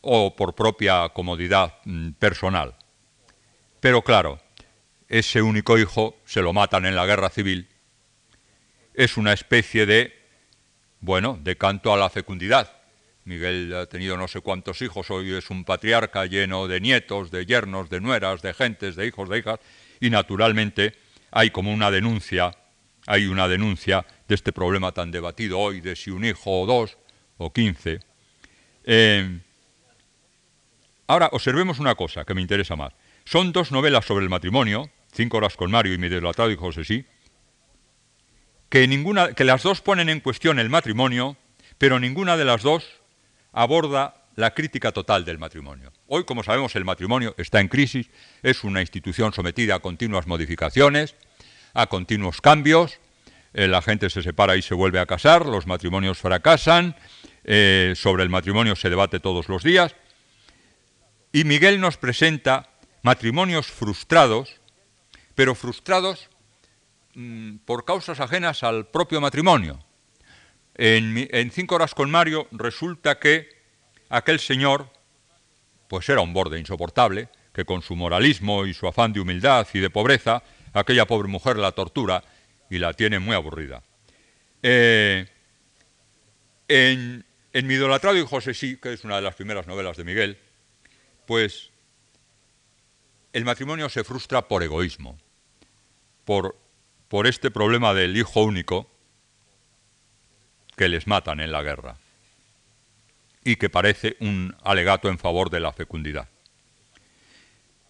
[0.00, 2.76] o por propia comodidad mm, personal.
[3.80, 4.40] Pero claro,
[5.08, 7.68] ese único hijo se lo matan en la guerra civil.
[8.94, 10.12] Es una especie de,
[11.00, 12.70] bueno, de canto a la fecundidad.
[13.24, 17.46] Miguel ha tenido no sé cuántos hijos, hoy es un patriarca lleno de nietos, de
[17.46, 19.60] yernos, de nueras, de gentes, de hijos, de hijas,
[20.00, 20.94] y naturalmente
[21.30, 22.50] hay como una denuncia,
[23.06, 26.98] hay una denuncia de este problema tan debatido hoy de si un hijo o dos
[27.36, 28.00] o quince.
[28.84, 29.40] Eh,
[31.10, 32.92] Ahora observemos una cosa que me interesa más.
[33.24, 36.84] Son dos novelas sobre el matrimonio, Cinco horas con Mario y Mi deslatado y José
[36.84, 37.04] sí,
[38.68, 41.36] que, ninguna, que las dos ponen en cuestión el matrimonio,
[41.78, 42.86] pero ninguna de las dos
[43.52, 45.92] aborda la crítica total del matrimonio.
[46.06, 48.08] Hoy, como sabemos, el matrimonio está en crisis,
[48.44, 51.16] es una institución sometida a continuas modificaciones,
[51.74, 53.00] a continuos cambios,
[53.52, 56.94] eh, la gente se separa y se vuelve a casar, los matrimonios fracasan,
[57.42, 59.96] eh, sobre el matrimonio se debate todos los días,
[61.32, 62.70] y Miguel nos presenta
[63.02, 64.60] matrimonios frustrados,
[65.34, 66.28] pero frustrados
[67.14, 69.84] mm, por causas ajenas al propio matrimonio.
[70.74, 73.48] En, Cinco horas con Mario resulta que
[74.08, 74.90] aquel señor,
[75.88, 79.80] pues era un borde insoportable, que con su moralismo y su afán de humildad y
[79.80, 80.42] de pobreza,
[80.72, 82.22] aquella pobre mujer la tortura
[82.70, 83.82] y la tiene muy aburrida.
[84.62, 85.26] Eh,
[86.68, 90.04] en, en Mi idolatrado y José sí, que es una de las primeras novelas de
[90.04, 90.38] Miguel,
[91.30, 91.70] pues
[93.32, 95.16] el matrimonio se frustra por egoísmo,
[96.24, 96.58] por,
[97.06, 98.90] por este problema del hijo único
[100.76, 101.98] que les matan en la guerra
[103.44, 106.28] y que parece un alegato en favor de la fecundidad.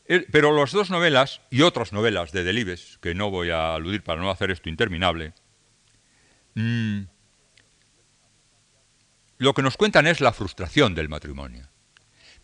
[0.06, 4.20] Pero las dos novelas y otras novelas de Delibes, que no voy a aludir para
[4.20, 5.32] no hacer esto interminable,
[6.56, 7.04] mm,
[9.38, 11.69] lo que nos cuentan es la frustración del matrimonio.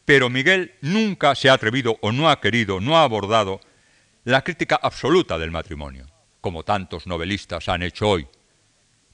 [0.06, 3.60] Pero Miguel nunca se ha atrevido o no ha querido, no ha abordado
[4.24, 6.06] la crítica absoluta del matrimonio,
[6.40, 8.28] como tantos novelistas han hecho hoy.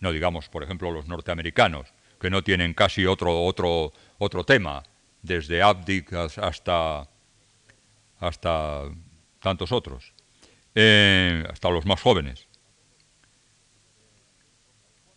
[0.00, 1.88] No digamos, por ejemplo, los norteamericanos,
[2.20, 4.82] que no tienen casi otro, otro, otro tema,
[5.22, 7.08] desde Abdic hasta,
[8.18, 8.82] hasta
[9.40, 10.12] tantos otros,
[10.74, 12.46] eh, hasta los más jóvenes.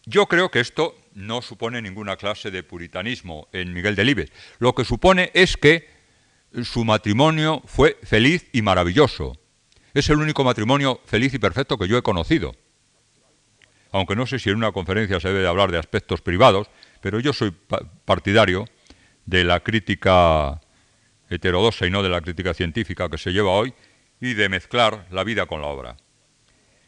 [0.06, 4.32] Yo creo que esto no supone ninguna clase de puritanismo en Miguel Delibes.
[4.60, 5.90] Lo que supone es que
[6.64, 9.38] su matrimonio fue feliz y maravilloso.
[9.94, 12.54] Es el único matrimonio feliz y perfecto que yo he conocido.
[13.92, 17.20] Aunque no sé si en una conferencia se debe de hablar de aspectos privados, pero
[17.22, 17.52] yo soy
[18.04, 18.66] partidario
[19.26, 20.60] de la crítica
[21.30, 23.74] heterodoxa y no de la crítica científica que se lleva hoy
[24.20, 25.98] y de mezclar la vida con la obra.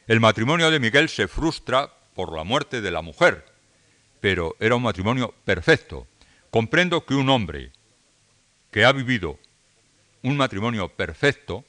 [0.06, 3.46] El matrimonio de Miguel se frustra por la muerte de la mujer,
[4.20, 6.08] pero era un matrimonio perfecto.
[6.50, 7.72] Comprendo que un hombre
[8.72, 9.40] que ha vivido
[10.24, 11.66] un matrimonio perfecto,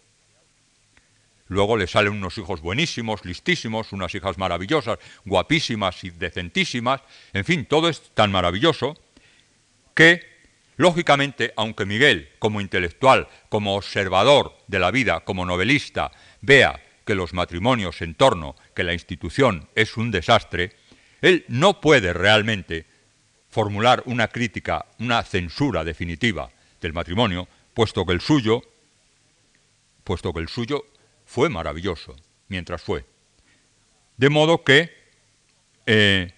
[1.49, 7.67] luego le salen unos hijos buenísimos, listísimos, unas hijas maravillosas, guapísimas y decentísimas, en fin,
[7.67, 8.97] todo es tan maravilloso
[9.95, 10.23] que,
[10.77, 17.33] lógicamente, aunque Miguel, como intelectual, como observador de la vida, como novelista, vea que los
[17.33, 20.77] matrimonios en torno, que la institución es un desastre,
[21.21, 22.87] él no puede realmente
[23.51, 26.51] formular una crítica, una censura definitiva
[26.81, 28.63] del matrimonio, puesto que el suyo,
[30.05, 30.85] puesto que el suyo
[31.25, 32.15] fue maravilloso
[32.49, 33.05] mientras fue.
[34.17, 34.93] De modo que
[35.87, 36.33] eh,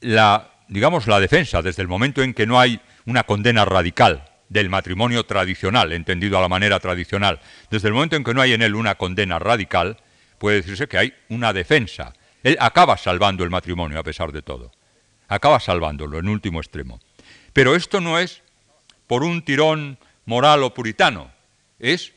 [0.00, 4.68] la, digamos, la defensa, desde el momento en que no hay una condena radical del
[4.68, 7.40] matrimonio tradicional, entendido a la manera tradicional.
[7.70, 9.96] Desde el momento en que no hay en él una condena radical,
[10.38, 12.12] puede decirse que hay una defensa.
[12.42, 14.72] Él acaba salvando el matrimonio a pesar de todo.
[15.28, 17.00] Acaba salvándolo en último extremo.
[17.52, 18.42] Pero esto no es
[19.06, 21.30] por un tirón moral o puritano,
[21.78, 22.12] es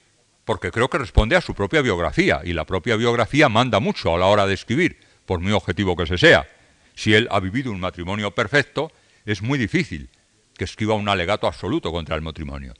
[0.45, 4.17] porque creo que responde a su propia biografía, y la propia biografía manda mucho a
[4.17, 6.47] la hora de escribir, por muy objetivo que se sea.
[6.93, 8.91] Si él ha vivido un matrimonio perfecto,
[9.25, 10.09] es muy difícil
[10.55, 12.73] que escriba un alegato absoluto contra el matrimonio.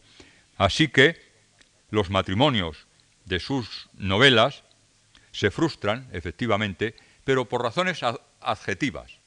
[0.58, 1.20] Así que
[1.90, 2.86] los matrimonios
[3.26, 4.64] de sus novelas
[5.32, 6.96] se frustran, efectivamente,
[7.26, 8.00] pero por razones
[8.40, 9.20] adjetivas.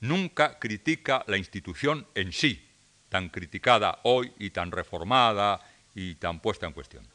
[0.00, 2.68] Nunca critica la institución en sí,
[3.08, 5.60] tan criticada hoy y tan reformada
[5.94, 7.06] y tan puesta en cuestión.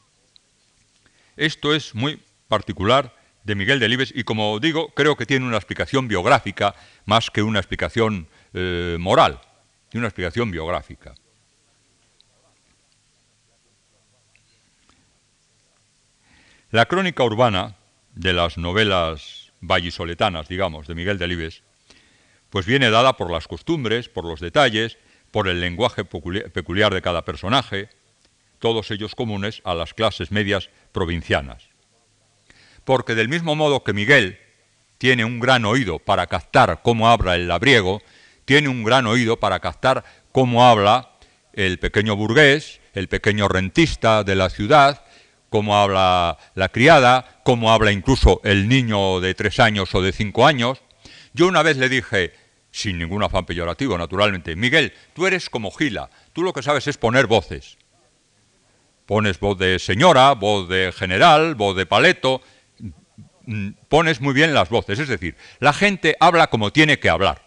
[1.38, 6.08] Esto es muy particular de Miguel Delibes y, como digo, creo que tiene una explicación
[6.08, 6.74] biográfica
[7.06, 9.40] más que una explicación eh, moral
[9.98, 11.16] una explicación biográfica.
[16.72, 17.76] La crónica urbana
[18.14, 21.64] de las novelas vallisoletanas, digamos, de Miguel Delibes,
[22.50, 24.98] pues viene dada por las costumbres, por los detalles,
[25.32, 27.90] por el lenguaje peculiar de cada personaje,
[28.60, 31.64] todos ellos comunes a las clases medias provincianas.
[32.84, 34.40] Porque del mismo modo que Miguel
[34.98, 38.02] tiene un gran oído para captar cómo habla el labriego,
[38.46, 41.12] tiene un gran oído para captar cómo habla
[41.54, 45.05] el pequeño burgués, el pequeño rentista de la ciudad,
[45.56, 50.46] cómo habla la criada, cómo habla incluso el niño de tres años o de cinco
[50.46, 50.82] años.
[51.32, 52.34] Yo una vez le dije,
[52.72, 56.98] sin ningún afán peyorativo, naturalmente, Miguel, tú eres como Gila, tú lo que sabes es
[56.98, 57.78] poner voces.
[59.06, 62.42] Pones voz de señora, voz de general, voz de paleto,
[63.46, 67.44] mm, pones muy bien las voces, es decir, la gente habla como tiene que hablar.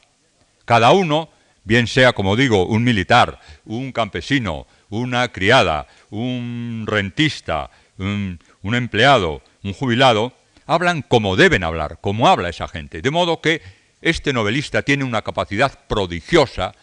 [0.64, 1.28] Cada uno,
[1.64, 8.38] bien sea, como digo, un militar, un campesino, una criada, un rentista, un,
[8.74, 10.32] empleado, un jubilado,
[10.66, 13.03] hablan como deben hablar, como habla esa gente.
[13.03, 13.62] De modo que
[14.01, 16.74] este novelista tiene una capacidad prodigiosa,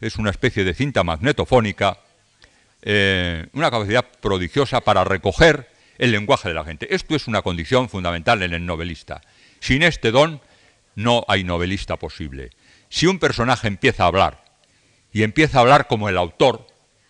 [0.00, 1.98] es una especie de cinta magnetofónica,
[2.82, 5.68] eh, una capacidad prodigiosa para recoger
[5.98, 6.94] el lenguaje de la gente.
[6.94, 9.20] Esto es una condición fundamental en el novelista.
[9.60, 10.40] Sin este don
[10.96, 12.50] no hay novelista posible.
[12.88, 14.44] Si un personaje empieza a hablar
[15.12, 16.66] y empieza a hablar como el autor,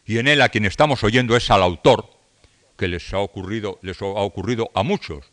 [0.07, 2.14] y en él a quien estamos oyendo es al autor,
[2.77, 5.31] que les ha ocurrido, les ha ocurrido a muchos,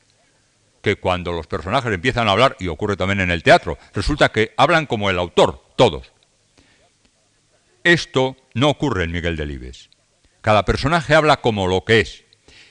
[0.81, 4.53] que cuando los personajes empiezan a hablar, y ocurre también en el teatro, resulta que
[4.57, 6.11] hablan como el autor, todos.
[7.83, 9.89] Esto no ocurre en Miguel Delibes.
[10.41, 12.23] Cada personaje habla como lo que es.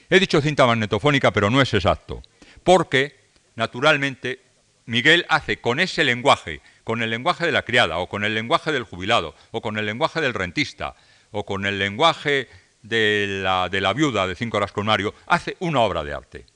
[0.08, 2.22] He dicho cinta magnetofónica, pero no es exacto,
[2.64, 3.16] porque,
[3.54, 4.40] naturalmente,
[4.86, 8.72] Miguel hace con ese lenguaje con el lenguaje de la criada, o con el lenguaje
[8.72, 10.96] del jubilado, o con el lenguaje del rentista,
[11.30, 12.48] o con el lenguaje
[12.82, 16.46] de la, de la viuda de cinco horas con Mario, hace una obra de arte.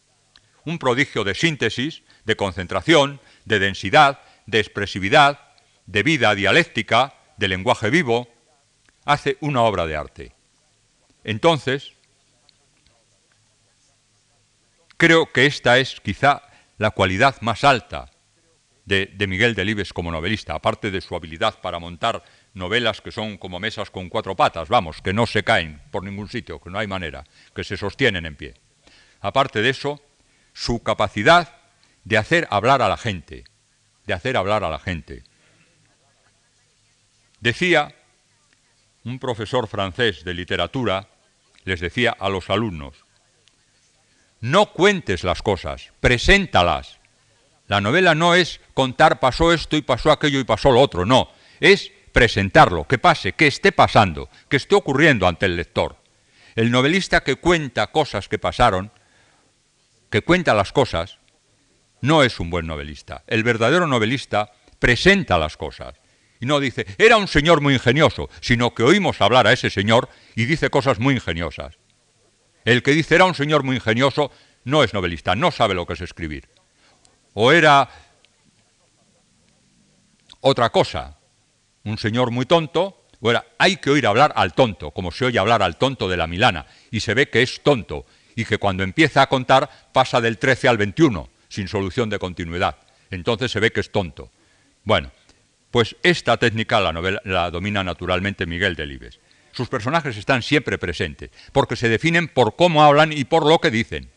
[0.65, 5.41] Un prodigio de síntesis, de concentración, de densidad, de expresividad,
[5.87, 8.29] de vida dialéctica, de lenguaje vivo.
[9.07, 10.33] hace una obra de arte.
[11.25, 11.93] Entonces,
[14.97, 16.43] creo que esta es quizá
[16.79, 18.11] la cualidad más alta
[18.85, 23.61] de, Miguel Delibes como novelista, aparte de su habilidad para montar novelas que son como
[23.61, 26.87] mesas con cuatro patas, vamos, que no se caen por ningún sitio, que no hay
[26.87, 27.25] manera,
[27.55, 28.55] que se sostienen en pie.
[29.21, 30.01] Aparte de eso,
[30.53, 31.57] su capacidad
[32.05, 33.45] de hacer hablar a la gente,
[34.07, 35.25] de hacer hablar a la gente.
[37.41, 37.95] Decía
[39.05, 41.09] un profesor francés de literatura,
[41.65, 43.05] les decía a los alumnos,
[44.41, 46.99] no cuentes las cosas, preséntalas.
[47.67, 51.31] La novela no es contar pasó esto y pasó aquello y pasó lo otro, no,
[51.61, 55.97] es presentarlo, que pase, que esté pasando, que esté ocurriendo ante el lector.
[56.55, 58.93] El novelista que cuenta cosas que pasaron,
[60.11, 61.19] que cuenta las cosas,
[62.01, 63.25] no es un buen novelista.
[63.27, 65.95] El verdadero novelista presenta las cosas.
[66.39, 70.09] Y no dice, era un señor muy ingenioso, sino que oímos hablar a ese señor
[70.37, 71.79] y dice cosas muy ingeniosas.
[72.65, 74.31] El que dice era un señor muy ingenioso
[74.63, 76.49] no es novelista, no sabe lo que es escribir.
[77.33, 77.89] O era
[80.41, 81.19] otra cosa,
[81.85, 85.39] un señor muy tonto, o era hay que oír hablar al tonto, como se oye
[85.39, 88.07] hablar al tonto de la Milana, y se ve que es tonto,
[88.37, 92.77] y que cuando empieza a contar pasa del 13 al 21, sin solución de continuidad.
[93.11, 94.31] Entonces se ve que es tonto.
[94.83, 95.13] Bueno,
[95.71, 99.21] pues esta técnica la, novela, la domina naturalmente Miguel Delibes.
[99.53, 103.71] Sus personajes están siempre presentes, porque se definen por cómo hablan y por lo que
[103.71, 104.11] dicen.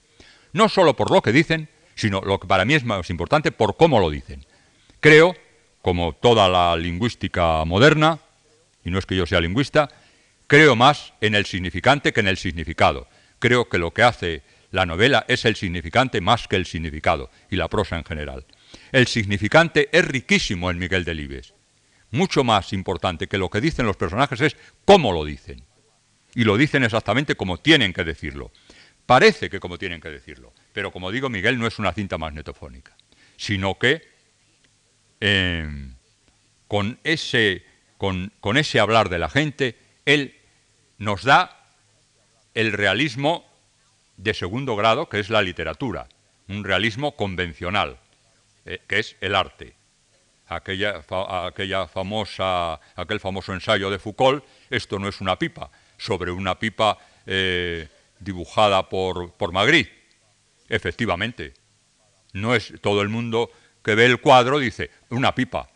[0.51, 3.77] No solo por lo que dicen, sino lo que para mí es más importante, por
[3.77, 4.45] cómo lo dicen.
[4.99, 5.35] Creo,
[5.87, 8.19] como toda la lingüística moderna,
[8.83, 9.87] y no es que yo sea lingüista,
[10.45, 13.07] creo más en el significante que en el significado.
[13.39, 17.55] Creo que lo que hace la novela es el significante más que el significado, y
[17.55, 18.45] la prosa en general.
[18.91, 21.53] El significante es riquísimo en Miguel Delibes
[22.11, 25.63] mucho más importante que lo que dicen los personajes es cómo lo dicen.
[26.35, 28.51] Y lo dicen exactamente como tienen que decirlo.
[29.05, 32.97] Parece que como tienen que decirlo, pero como digo, Miguel no es una cinta magnetofónica,
[33.37, 34.16] sino que
[35.19, 35.95] em,
[36.67, 37.63] con, ese,
[37.97, 40.35] con, con ese hablar de la gente, él
[40.97, 41.65] nos da
[42.53, 43.45] el realismo
[44.17, 46.07] de segundo grado, que es la literatura,
[46.47, 47.97] un realismo convencional,
[48.65, 49.77] eh, que es el arte
[50.47, 51.03] aquella,
[51.45, 56.97] aquella famosa, aquel famoso ensayo de Foucault, esto no es una pipa, sobre una pipa
[57.25, 57.87] eh,
[58.19, 59.91] dibujada por, por Magritte.
[60.69, 61.53] Efectivamente,
[62.33, 63.51] no es todo el mundo
[63.87, 65.69] que ve el cuadro dice una pipa.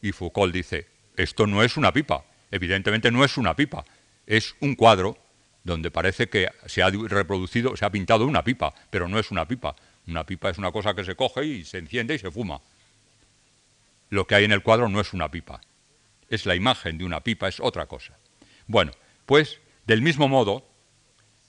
[0.00, 3.84] Y Foucault dice, esto no es una pipa, evidentemente no es una pipa,
[4.26, 5.18] es un cuadro
[5.62, 9.46] donde parece que se ha reproducido, se ha pintado una pipa, pero no es una
[9.46, 9.76] pipa.
[10.06, 12.62] Una pipa es una cosa que se coge y se enciende y se fuma
[14.08, 15.60] lo que hay en el cuadro no es una pipa,
[16.30, 18.18] es la imagen de una pipa, es otra cosa.
[18.66, 18.92] Bueno,
[19.26, 20.66] pues del mismo modo,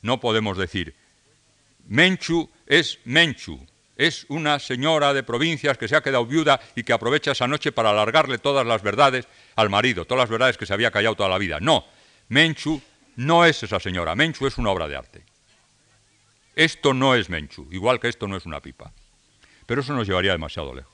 [0.02, 0.94] no podemos decir,
[1.88, 3.66] Menchu es Menchu,
[4.02, 7.72] es una señora de provincias que se ha quedado viuda y que aprovecha esa noche
[7.72, 11.30] para alargarle todas las verdades al marido, todas las verdades que se había callado toda
[11.30, 11.60] la vida.
[11.60, 11.86] No,
[12.28, 12.82] Menchu
[13.18, 15.24] no es esa señora, Menchu es una obra de arte.
[16.56, 18.92] Esto no es Menchu, igual que esto no es una pipa.
[19.68, 20.92] Pero eso nos llevaría demasiado lejos.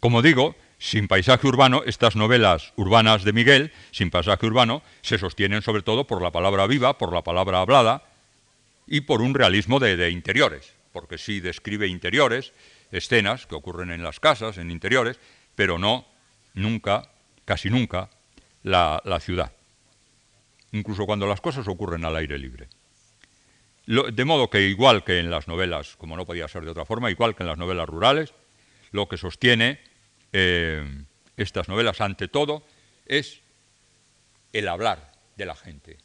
[0.00, 5.62] Como digo, sin paisaje urbano, estas novelas urbanas de Miguel, sin paisaje urbano, se sostienen
[5.62, 8.02] sobre todo por la palabra viva, por la palabra hablada
[8.86, 12.52] y por un realismo de, interiores, porque sí describe interiores,
[12.92, 15.18] escenas que ocurren en las casas, en interiores,
[15.56, 16.04] pero no
[16.52, 17.08] nunca,
[17.46, 18.10] casi nunca,
[18.62, 19.52] la, ciudad.
[20.72, 22.68] Incluso cuando las cosas ocurren al aire libre.
[23.86, 27.10] de modo que igual que en las novelas, como no podía ser de otra forma,
[27.10, 28.34] igual que en las novelas rurales,
[28.92, 29.93] lo que sostiene
[30.36, 30.84] eh,
[31.36, 32.66] estas novelas, ante todo,
[33.06, 33.40] es
[34.52, 35.96] el hablar de la gente,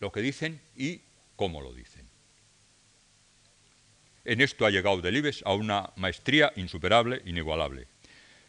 [0.00, 1.02] lo que dicen y
[1.36, 2.08] cómo lo dicen.
[4.24, 7.86] En esto ha llegado Delibes a una maestría insuperable, inigualable.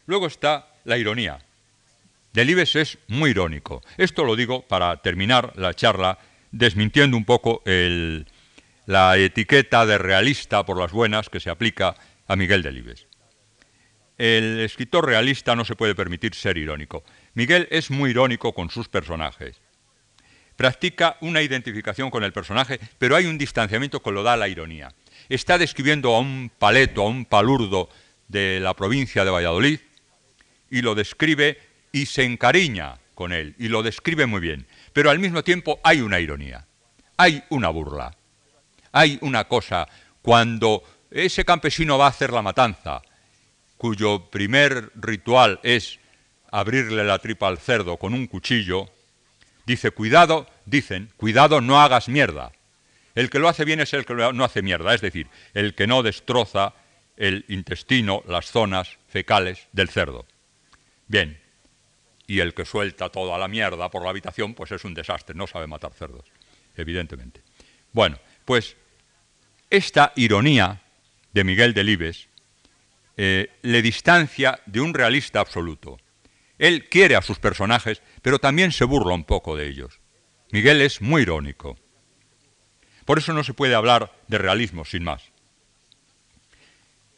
[0.06, 1.38] Luego está la ironía.
[2.32, 3.80] Delibes es muy irónico.
[3.96, 6.18] Esto lo digo para terminar la charla
[6.50, 7.62] desmintiendo un poco
[8.86, 11.94] la etiqueta de realista por las buenas que se aplica
[12.26, 13.06] a Miguel Delibes
[14.18, 17.04] el escritor realista no se puede permitir ser irónico.
[17.34, 19.60] Miguel es muy irónico con sus personajes.
[20.56, 24.94] Practica una identificación con el personaje, pero hay un distanciamiento que lo da la ironía.
[25.28, 27.88] Está describiendo a un paleto, a un palurdo
[28.28, 29.80] de la provincia de Valladolid,
[30.70, 31.58] y lo describe
[31.92, 34.66] y se encariña con él, y lo describe muy bien.
[34.92, 36.66] Pero al mismo tiempo hay una ironía,
[37.16, 38.16] hay una burla,
[38.92, 39.88] hay una cosa.
[40.22, 43.02] Cuando ese campesino va a hacer la matanza,
[43.84, 46.00] cuyo primer ritual es
[46.50, 48.90] abrirle la tripa al cerdo con un cuchillo,
[49.66, 52.52] dice, cuidado, dicen, cuidado, no hagas mierda.
[53.14, 55.86] El que lo hace bien es el que no hace mierda, es decir, el que
[55.86, 56.72] no destroza
[57.18, 60.24] el intestino, las zonas fecales del cerdo.
[61.06, 61.38] Bien,
[62.26, 65.46] y el que suelta toda la mierda por la habitación, pues es un desastre, no
[65.46, 66.24] sabe matar cerdos,
[66.74, 67.42] evidentemente.
[67.92, 68.78] Bueno, pues
[69.68, 70.80] esta ironía
[71.34, 72.28] de Miguel Delibes
[73.16, 75.98] eh, le distancia de un realista absoluto.
[76.58, 80.00] Él quiere a sus personajes, pero también se burla un poco de ellos.
[80.50, 81.76] Miguel es muy irónico.
[83.04, 85.22] Por eso no se puede hablar de realismo sin más.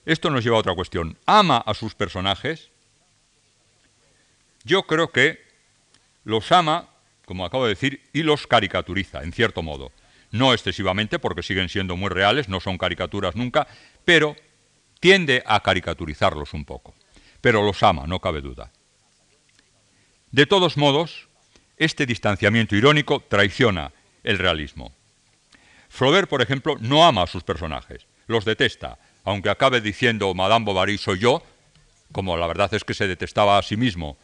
[0.05, 1.19] Esto nos lleva a otra cuestión.
[1.27, 2.71] ¿Ama a sus personajes?
[4.65, 5.45] Yo creo que
[6.25, 6.89] los ama,
[7.25, 9.93] como acabo de decir, y los caricaturiza, en cierto modo.
[10.31, 13.67] No excesivamente, porque siguen siendo muy reales, no son caricaturas nunca,
[14.05, 14.37] pero
[15.01, 16.95] tiende a caricaturizarlos un poco.
[17.41, 18.73] Pero los ama, no cabe duda.
[20.31, 21.29] De todos modos,
[21.77, 23.93] este distanciamiento irónico traiciona
[24.25, 24.93] el realismo.
[25.89, 30.99] Flaubert, por ejemplo, no ama a sus personajes, los detesta, aunque acabe diciendo Madame Bovary
[30.99, 31.43] soy yo,
[32.13, 34.17] como la verdad es que se detestaba a sí mismo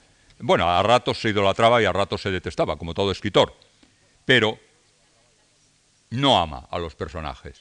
[0.45, 3.55] bueno, a ratos se idolatraba y a ratos se detestaba, como todo escritor,
[4.25, 4.59] pero
[6.11, 7.61] no ama a los personajes.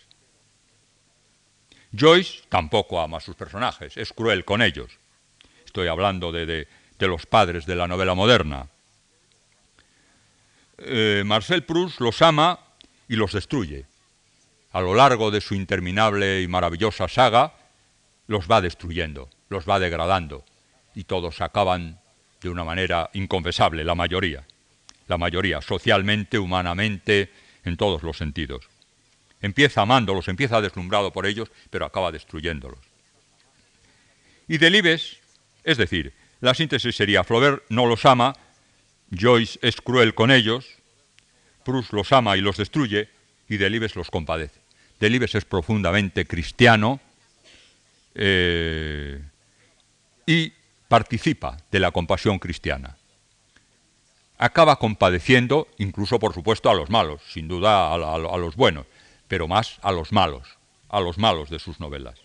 [1.94, 4.92] Joyce tampoco ama a sus personajes, es cruel con ellos.
[5.66, 6.68] Estoy hablando de,
[7.00, 8.68] los padres de la novela moderna.
[10.78, 12.60] Eh, Marcel Proust los ama
[13.08, 13.86] y los destruye.
[14.72, 17.54] A lo largo de su interminable y maravillosa saga,
[18.28, 20.46] los va destruyendo, los va degradando,
[20.96, 22.00] y todos acaban
[22.42, 24.46] de una manera inconfesable, la mayoría,
[25.08, 27.32] la mayoría, socialmente, humanamente,
[27.66, 28.71] en todos los sentidos.
[29.42, 32.80] Empieza amándolos, empieza deslumbrado por ellos, pero acaba destruyéndolos.
[34.48, 35.18] Y Delibes,
[35.64, 38.36] es decir, la síntesis sería, Flaubert no los ama,
[39.12, 40.66] Joyce es cruel con ellos,
[41.64, 43.10] Proust los ama y los destruye,
[43.48, 44.60] y Delibes los compadece.
[45.00, 47.00] Delibes es profundamente cristiano
[48.16, 49.22] eh,
[50.26, 50.54] y
[50.88, 52.98] participa de la compasión cristiana.
[54.38, 57.98] Acaba compadeciendo, incluso por supuesto, a los malos, sin duda a,
[58.38, 58.86] los buenos,
[59.32, 60.58] pero más a los malos,
[60.90, 62.20] a los malos de sus novelas.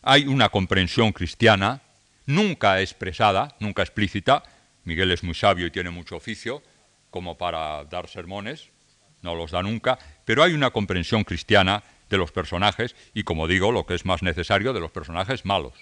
[0.00, 1.82] Hay una comprensión cristiana,
[2.24, 4.44] nunca expresada, nunca explícita.
[4.84, 6.62] Miguel es muy sabio y tiene mucho oficio,
[7.10, 8.68] como para dar sermones,
[9.22, 13.72] no los da nunca, pero hay una comprensión cristiana de los personajes y, como digo,
[13.72, 15.74] lo que es más necesario, de los personajes malos.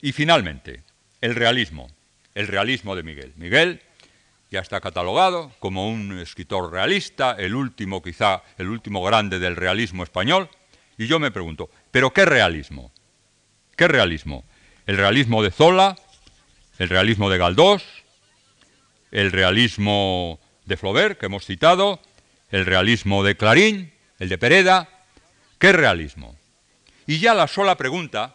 [0.00, 0.84] Y finalmente,
[1.20, 1.88] el realismo,
[2.36, 3.32] el realismo de Miguel.
[3.34, 3.82] Miguel
[4.50, 10.02] ya está catalogado como un escritor realista, el último quizá, el último grande del realismo
[10.02, 10.48] español,
[10.98, 12.92] y yo me pregunto, ¿pero qué realismo?
[13.76, 14.44] ¿Qué realismo?
[14.86, 15.96] ¿El realismo de Zola?
[16.78, 17.84] ¿El realismo de Galdós?
[19.10, 22.00] ¿El realismo de Flaubert, que hemos citado?
[22.50, 24.88] el realismo de Clarín, el de Pereda.
[25.58, 26.36] ¿Qué realismo?
[27.06, 28.34] Y ya la sola pregunta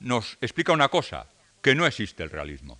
[0.00, 1.26] nos explica una cosa,
[1.62, 2.78] que no existe el realismo.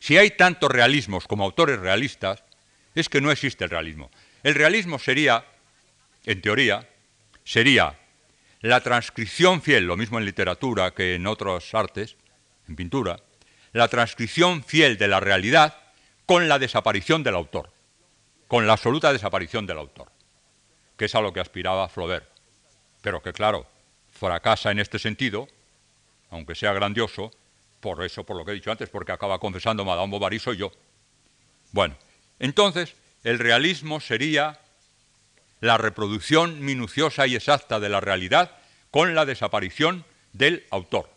[0.00, 2.42] Si hay tantos realismos como autores realistas,
[2.94, 4.10] es que no existe el realismo.
[4.42, 5.44] El realismo sería,
[6.26, 6.88] en teoría,
[7.44, 7.96] sería
[8.60, 12.16] la transcripción fiel, lo mismo en literatura que en otras artes,
[12.68, 13.20] en pintura,
[13.72, 15.76] la transcripción fiel de la realidad
[16.26, 17.70] con la desaparición del autor
[18.50, 20.10] con la absoluta desaparición del autor,
[20.96, 22.28] que es a lo que aspiraba Flaubert,
[23.00, 23.64] pero que claro,
[24.10, 25.46] fracasa en este sentido,
[26.30, 27.30] aunque sea grandioso,
[27.80, 30.70] por eso, por lo que he dicho antes, porque acaba confesando Madame Bovary soy yo.
[31.72, 31.96] Bueno,
[32.38, 34.58] entonces el realismo sería
[35.60, 38.56] la reproducción minuciosa y exacta de la realidad
[38.90, 41.10] con la desaparición del autor,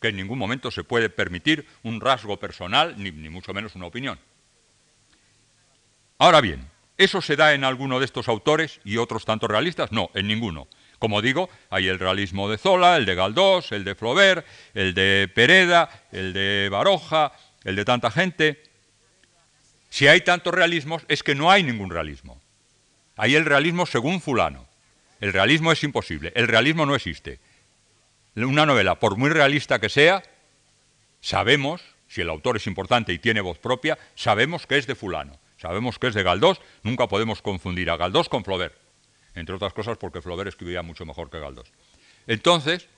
[0.00, 3.86] que en ningún momento se puede permitir un rasgo personal, ni, ni mucho menos una
[3.86, 4.18] opinión.
[6.18, 6.68] Ahora bien,
[6.98, 9.92] ¿eso se da en alguno de estos autores y otros tantos realistas?
[9.92, 10.68] No, en ninguno.
[11.00, 15.30] Como digo, hay el realismo de Zola, el de Galdós, el de Flaubert, el de
[15.34, 17.32] Pereda, el de Baroja,
[17.64, 18.62] el de tanta gente.
[19.88, 22.38] Si hay tantos realismos, es que no hay ningún realismo.
[23.16, 24.66] Hay el realismo según fulano.
[25.22, 27.40] El realismo es imposible, el realismo no existe.
[28.36, 30.22] Una novela, por muy realista que sea,
[31.22, 35.38] sabemos, si el autor es importante y tiene voz propia, sabemos que es de fulano.
[35.56, 38.74] Sabemos que es de Galdós, nunca podemos confundir a Galdós con Flaubert,
[39.40, 41.72] entre otras cosas porque Flaubert escribía mucho mejor que Galdós.
[42.26, 42.88] Entonces,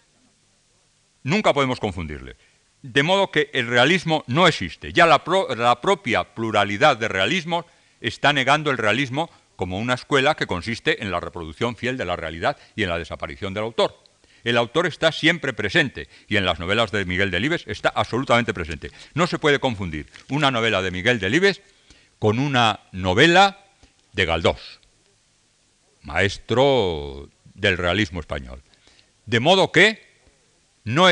[1.22, 2.36] nunca podemos confundirle.
[2.82, 4.92] De modo que el realismo no existe.
[4.92, 7.64] Ya la, propia pluralidad de realismos
[8.00, 12.16] está negando el realismo como una escuela que consiste en la reproducción fiel de la
[12.16, 13.96] realidad y en la desaparición del autor.
[14.42, 18.90] El autor está siempre presente y en las novelas de Miguel Delibes está absolutamente presente.
[19.14, 21.62] No se puede confundir una novela de Miguel Delibes
[22.18, 23.64] con una novela
[24.12, 24.80] de Galdós,
[26.02, 28.62] maestro del realismo español.
[29.26, 30.02] De modo que
[30.84, 31.06] no,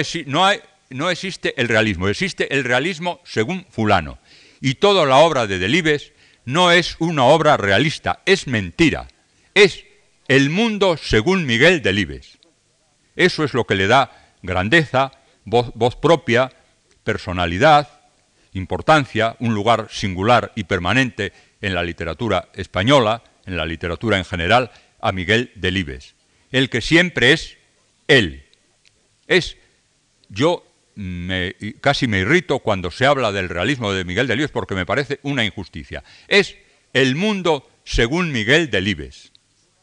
[0.91, 4.19] no existe el realismo, existe el realismo según fulano.
[4.61, 6.13] Y toda la obra de Delibes
[6.45, 9.09] no es una obra realista, es mentira.
[9.55, 9.85] Es
[10.29, 12.39] el mundo según Miguel Delibes.
[13.17, 15.13] Eso es lo que le da grandeza,
[15.45, 16.51] voz propia,
[17.05, 18.01] personalidad,
[18.53, 24.71] importancia, un lugar singular y permanente en la literatura española, en la literatura en general,
[25.01, 26.15] a Miguel Delibes.
[26.53, 27.57] El que siempre es
[28.09, 28.45] él.
[29.27, 29.57] Es,
[30.29, 34.87] yo me, casi me irrito cuando se habla del realismo de Miguel Delibes porque me
[34.87, 36.05] parece una injusticia.
[36.29, 36.57] Es
[36.93, 39.33] el mundo según Miguel Delibes.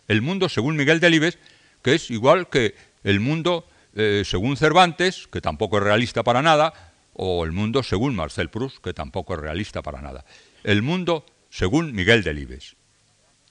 [0.07, 1.37] El mundo según Miguel Delibes,
[1.81, 6.73] que es igual que el mundo eh, según Cervantes, que tampoco es realista para nada,
[7.13, 10.23] o el mundo según Marcel Proust, que tampoco es realista para nada.
[10.63, 12.76] El mundo según Miguel Delibes.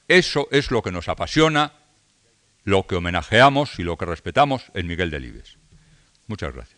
[0.09, 1.73] Eso es lo que nos apasiona,
[2.65, 5.59] lo que homenajeamos y lo que respetamos en Miguel Delibes.
[6.27, 6.76] Muchas gracias.